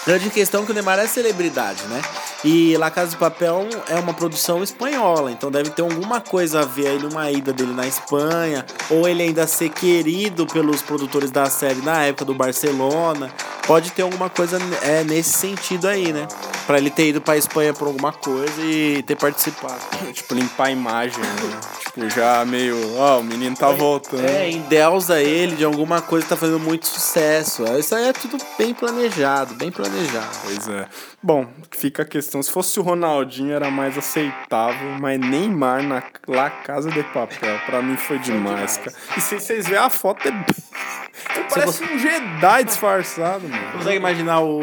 grande 0.05 0.29
questão 0.29 0.65
que 0.65 0.71
o 0.71 0.73
Neymar 0.73 0.99
é 0.99 1.07
celebridade, 1.07 1.83
né? 1.85 2.01
E 2.43 2.75
La 2.77 2.89
Casa 2.89 3.11
de 3.11 3.17
Papel 3.17 3.67
é 3.87 3.95
uma 3.95 4.13
produção 4.13 4.63
espanhola, 4.63 5.31
então 5.31 5.51
deve 5.51 5.69
ter 5.69 5.83
alguma 5.83 6.19
coisa 6.19 6.61
a 6.61 6.65
ver 6.65 6.87
aí 6.87 6.99
numa 6.99 7.29
ida 7.29 7.53
dele 7.53 7.73
na 7.73 7.85
Espanha, 7.85 8.65
ou 8.89 9.07
ele 9.07 9.21
ainda 9.21 9.45
ser 9.45 9.69
querido 9.69 10.47
pelos 10.47 10.81
produtores 10.81 11.29
da 11.29 11.45
série 11.45 11.81
na 11.81 12.03
época 12.03 12.25
do 12.25 12.33
Barcelona. 12.33 13.31
Pode 13.67 13.91
ter 13.91 14.01
alguma 14.01 14.29
coisa 14.29 14.57
é, 14.81 15.03
nesse 15.03 15.33
sentido 15.33 15.87
aí, 15.87 16.11
né? 16.11 16.27
Pra 16.65 16.77
ele 16.79 16.89
ter 16.89 17.09
ido 17.09 17.21
pra 17.21 17.37
Espanha 17.37 17.73
por 17.73 17.87
alguma 17.87 18.11
coisa 18.11 18.59
e 18.59 19.03
ter 19.03 19.15
participado. 19.15 19.79
Tipo, 20.11 20.33
limpar 20.33 20.67
a 20.67 20.71
imagem, 20.71 21.19
né? 21.19 21.59
Tipo, 21.85 22.09
já 22.09 22.43
meio. 22.43 22.97
Ó, 22.97 23.19
o 23.19 23.23
menino 23.23 23.55
tá 23.55 23.69
voltando. 23.71 24.25
É, 24.25 24.49
endeusa 24.49 25.21
ele 25.21 25.55
de 25.55 25.63
alguma 25.63 26.01
coisa 26.01 26.25
que 26.25 26.29
tá 26.29 26.35
fazendo 26.35 26.59
muito 26.59 26.87
sucesso. 26.87 27.63
Isso 27.77 27.93
aí 27.93 28.09
é 28.09 28.13
tudo 28.13 28.37
bem 28.57 28.73
planejado, 28.73 29.53
bem 29.53 29.71
planejado. 29.71 30.27
Pois 30.43 30.67
é. 30.67 30.87
Bom, 31.23 31.47
fica 31.71 32.01
a 32.01 32.05
questão. 32.05 32.41
Se 32.41 32.49
fosse 32.51 32.79
o 32.79 32.83
Ronaldinho 32.83 33.53
era 33.53 33.69
mais 33.69 33.95
aceitável, 33.97 34.89
mas 34.99 35.19
Neymar 35.19 35.83
na 35.83 36.01
La 36.27 36.49
Casa 36.49 36.89
de 36.89 37.03
Papel, 37.03 37.59
pra 37.67 37.79
mim 37.81 37.95
foi 37.95 38.17
demais, 38.17 38.77
cara. 38.77 38.95
E 39.15 39.21
se 39.21 39.39
vocês 39.39 39.67
verem 39.67 39.83
a 39.83 39.89
foto, 39.89 40.27
é. 40.27 40.31
Parece 41.53 41.83
um 41.83 41.99
Jedi 41.99 42.63
disfarçado, 42.63 43.47
mano. 43.47 43.71
Consegue 43.73 43.97
imaginar 43.97 44.39
o, 44.41 44.59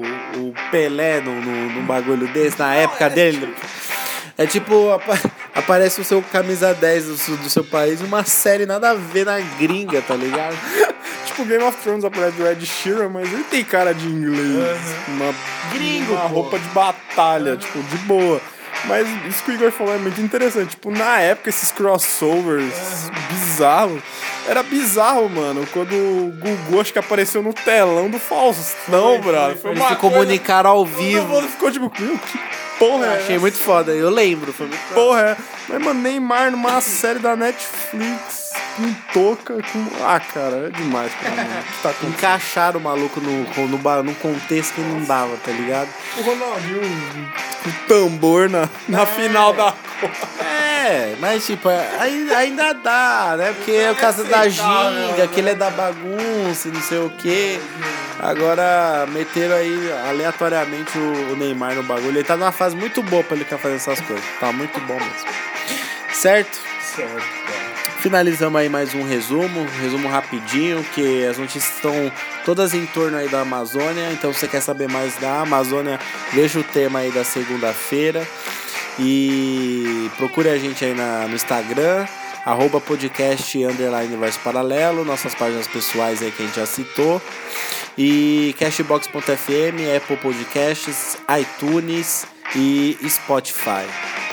o 0.00 0.54
Pelé 0.70 1.20
num, 1.20 1.40
num, 1.42 1.72
num 1.74 1.84
bagulho 1.84 2.26
desse, 2.28 2.58
na 2.58 2.74
época 2.74 3.10
dele? 3.10 3.54
É 4.38 4.46
tipo, 4.46 4.90
apa- 4.92 5.18
aparece 5.54 6.00
o 6.00 6.04
seu 6.04 6.22
camisa 6.22 6.72
10 6.72 7.04
do, 7.06 7.36
do 7.38 7.50
seu 7.50 7.64
país 7.64 8.00
uma 8.00 8.24
série 8.24 8.64
nada 8.64 8.90
a 8.90 8.94
ver 8.94 9.26
na 9.26 9.38
gringa, 9.58 10.00
tá 10.00 10.14
ligado? 10.14 10.56
Tipo 11.38 11.44
Game 11.48 11.62
of 11.64 11.78
Thrones 11.82 12.04
aparece 12.04 12.42
o 12.42 12.46
Ed 12.48 12.66
Sheeran, 12.66 13.08
mas 13.10 13.32
ele 13.32 13.44
tem 13.44 13.62
cara 13.64 13.94
de 13.94 14.06
inglês. 14.08 14.76
Uma, 15.06 15.32
Gringo, 15.72 16.12
uma 16.14 16.22
pô. 16.22 16.28
roupa 16.34 16.58
de 16.58 16.68
batalha, 16.70 17.56
tipo, 17.56 17.80
de 17.80 17.96
boa. 17.98 18.40
Mas 18.86 19.06
isso 19.28 19.42
que 19.44 19.50
o 19.52 19.54
Igor 19.54 19.70
falou 19.70 19.94
é 19.94 19.98
muito 19.98 20.20
interessante. 20.20 20.70
Tipo, 20.70 20.90
na 20.90 21.20
época, 21.20 21.48
esses 21.48 21.70
crossovers 21.70 22.72
bizarros. 23.30 24.00
Era 24.48 24.62
bizarro, 24.62 25.28
mano. 25.28 25.66
Quando 25.72 25.92
o 25.92 26.32
Gugu 26.40 26.80
acho 26.80 26.92
que 26.92 26.98
apareceu 26.98 27.42
no 27.42 27.52
telão 27.52 28.08
do 28.10 28.18
Faustão, 28.18 29.20
brother. 29.20 29.56
Foi 29.58 29.70
Eles 29.72 29.80
uma 29.82 29.90
se 29.90 29.96
coisa- 29.96 30.16
comunicaram 30.16 30.70
ao 30.70 30.84
Todo 30.84 30.96
vivo. 30.96 31.26
mundo 31.26 31.48
ficou 31.48 31.70
tipo, 31.70 31.92
meu, 32.00 32.18
que 32.18 32.38
porra 32.78 33.06
Eu 33.06 33.12
é 33.12 33.16
achei 33.18 33.34
essa? 33.36 33.40
muito 33.40 33.58
foda, 33.58 33.92
eu 33.92 34.10
lembro. 34.10 34.52
Foi 34.52 34.66
muito 34.66 34.94
Porra 34.94 35.20
é. 35.20 35.36
Mas, 35.68 35.82
mano, 35.84 36.00
Neymar 36.00 36.50
numa 36.50 36.80
série 36.80 37.18
da 37.18 37.36
Netflix, 37.36 38.47
com 38.78 38.94
touca, 39.12 39.54
com... 39.72 39.86
Ah, 40.04 40.20
cara, 40.20 40.68
é 40.68 40.70
demais 40.70 41.12
pra 41.14 41.30
mim. 41.30 41.50
O 41.78 41.82
tá? 41.82 41.94
Encaixaram 42.04 42.78
o 42.78 42.82
maluco 42.82 43.20
no, 43.20 43.66
no, 43.66 44.02
no 44.02 44.14
contexto 44.14 44.74
que 44.74 44.80
não 44.80 45.00
dava, 45.04 45.36
tá 45.44 45.50
ligado? 45.50 45.88
O 46.16 46.22
Ronaldinho 46.22 46.80
com 47.64 47.70
tambor 47.88 48.48
na, 48.48 48.68
na 48.88 49.04
final 49.04 49.52
da 49.52 49.74
É, 50.40 51.16
mas 51.20 51.44
tipo, 51.44 51.68
aí- 51.68 52.32
ainda 52.34 52.72
dá, 52.72 53.34
né? 53.36 53.52
Porque 53.52 53.72
é 53.72 53.90
o 53.90 53.96
caso 53.96 54.22
da 54.24 54.48
ginga, 54.48 55.26
que 55.32 55.40
ele 55.40 55.50
é 55.50 55.54
da 55.54 55.70
bagunça 55.70 56.68
não 56.68 56.80
sei 56.80 56.98
o 56.98 57.10
quê. 57.18 57.58
Agora, 58.20 59.06
meteram 59.12 59.54
aí 59.56 59.92
aleatoriamente 60.08 60.96
o, 60.98 61.32
o 61.32 61.36
Neymar 61.36 61.74
no 61.74 61.82
bagulho. 61.82 62.10
Ele 62.18 62.24
tá 62.24 62.36
numa 62.36 62.52
fase 62.52 62.76
muito 62.76 63.02
boa 63.02 63.22
pra 63.24 63.34
ele 63.36 63.44
ficar 63.44 63.58
fazendo 63.58 63.76
essas 63.76 64.00
coisas. 64.00 64.24
Tá 64.40 64.52
muito 64.52 64.80
bom 64.82 64.94
mesmo. 64.94 65.28
Certo? 66.12 66.58
Certo, 66.80 67.12
cara. 67.46 67.67
Finalizamos 68.00 68.60
aí 68.60 68.68
mais 68.68 68.94
um 68.94 69.02
resumo, 69.02 69.60
um 69.60 69.80
resumo 69.82 70.08
rapidinho, 70.08 70.84
que 70.94 71.24
as 71.24 71.36
notícias 71.36 71.74
estão 71.74 72.12
todas 72.44 72.72
em 72.72 72.86
torno 72.86 73.16
aí 73.16 73.28
da 73.28 73.40
Amazônia, 73.40 74.12
então 74.12 74.32
se 74.32 74.38
você 74.38 74.48
quer 74.48 74.60
saber 74.60 74.88
mais 74.88 75.16
da 75.16 75.40
Amazônia, 75.40 75.98
veja 76.32 76.60
o 76.60 76.62
tema 76.62 77.00
aí 77.00 77.10
da 77.10 77.24
segunda-feira 77.24 78.24
e 79.00 80.08
procure 80.16 80.48
a 80.48 80.56
gente 80.56 80.84
aí 80.84 80.94
na, 80.94 81.26
no 81.26 81.34
Instagram, 81.34 82.06
arroba 82.44 82.80
podcast 82.80 83.64
underline 83.64 84.16
verso 84.16 84.38
paralelo, 84.40 85.04
nossas 85.04 85.34
páginas 85.34 85.66
pessoais 85.66 86.22
aí 86.22 86.30
que 86.30 86.40
a 86.40 86.46
gente 86.46 86.56
já 86.56 86.66
citou, 86.66 87.20
e 87.98 88.54
cashbox.fm, 88.60 89.96
Apple 89.96 90.16
Podcasts, 90.18 91.18
iTunes 91.36 92.24
e 92.54 92.96
Spotify, 93.08 93.84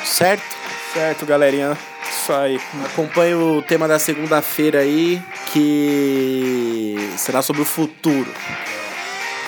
certo? 0.03 0.55
Certo, 0.93 1.25
galerinha. 1.25 1.75
Isso 2.21 2.33
aí. 2.33 2.59
Acompanhe 2.85 3.35
o 3.35 3.61
tema 3.61 3.87
da 3.87 3.99
segunda-feira 3.99 4.79
aí, 4.79 5.21
que 5.53 6.95
será 7.17 7.41
sobre 7.41 7.61
o 7.61 7.65
futuro. 7.65 8.31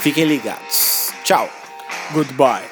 Fiquem 0.01 0.25
ligados. 0.25 1.11
Tchau. 1.23 1.49
Goodbye. 2.11 2.63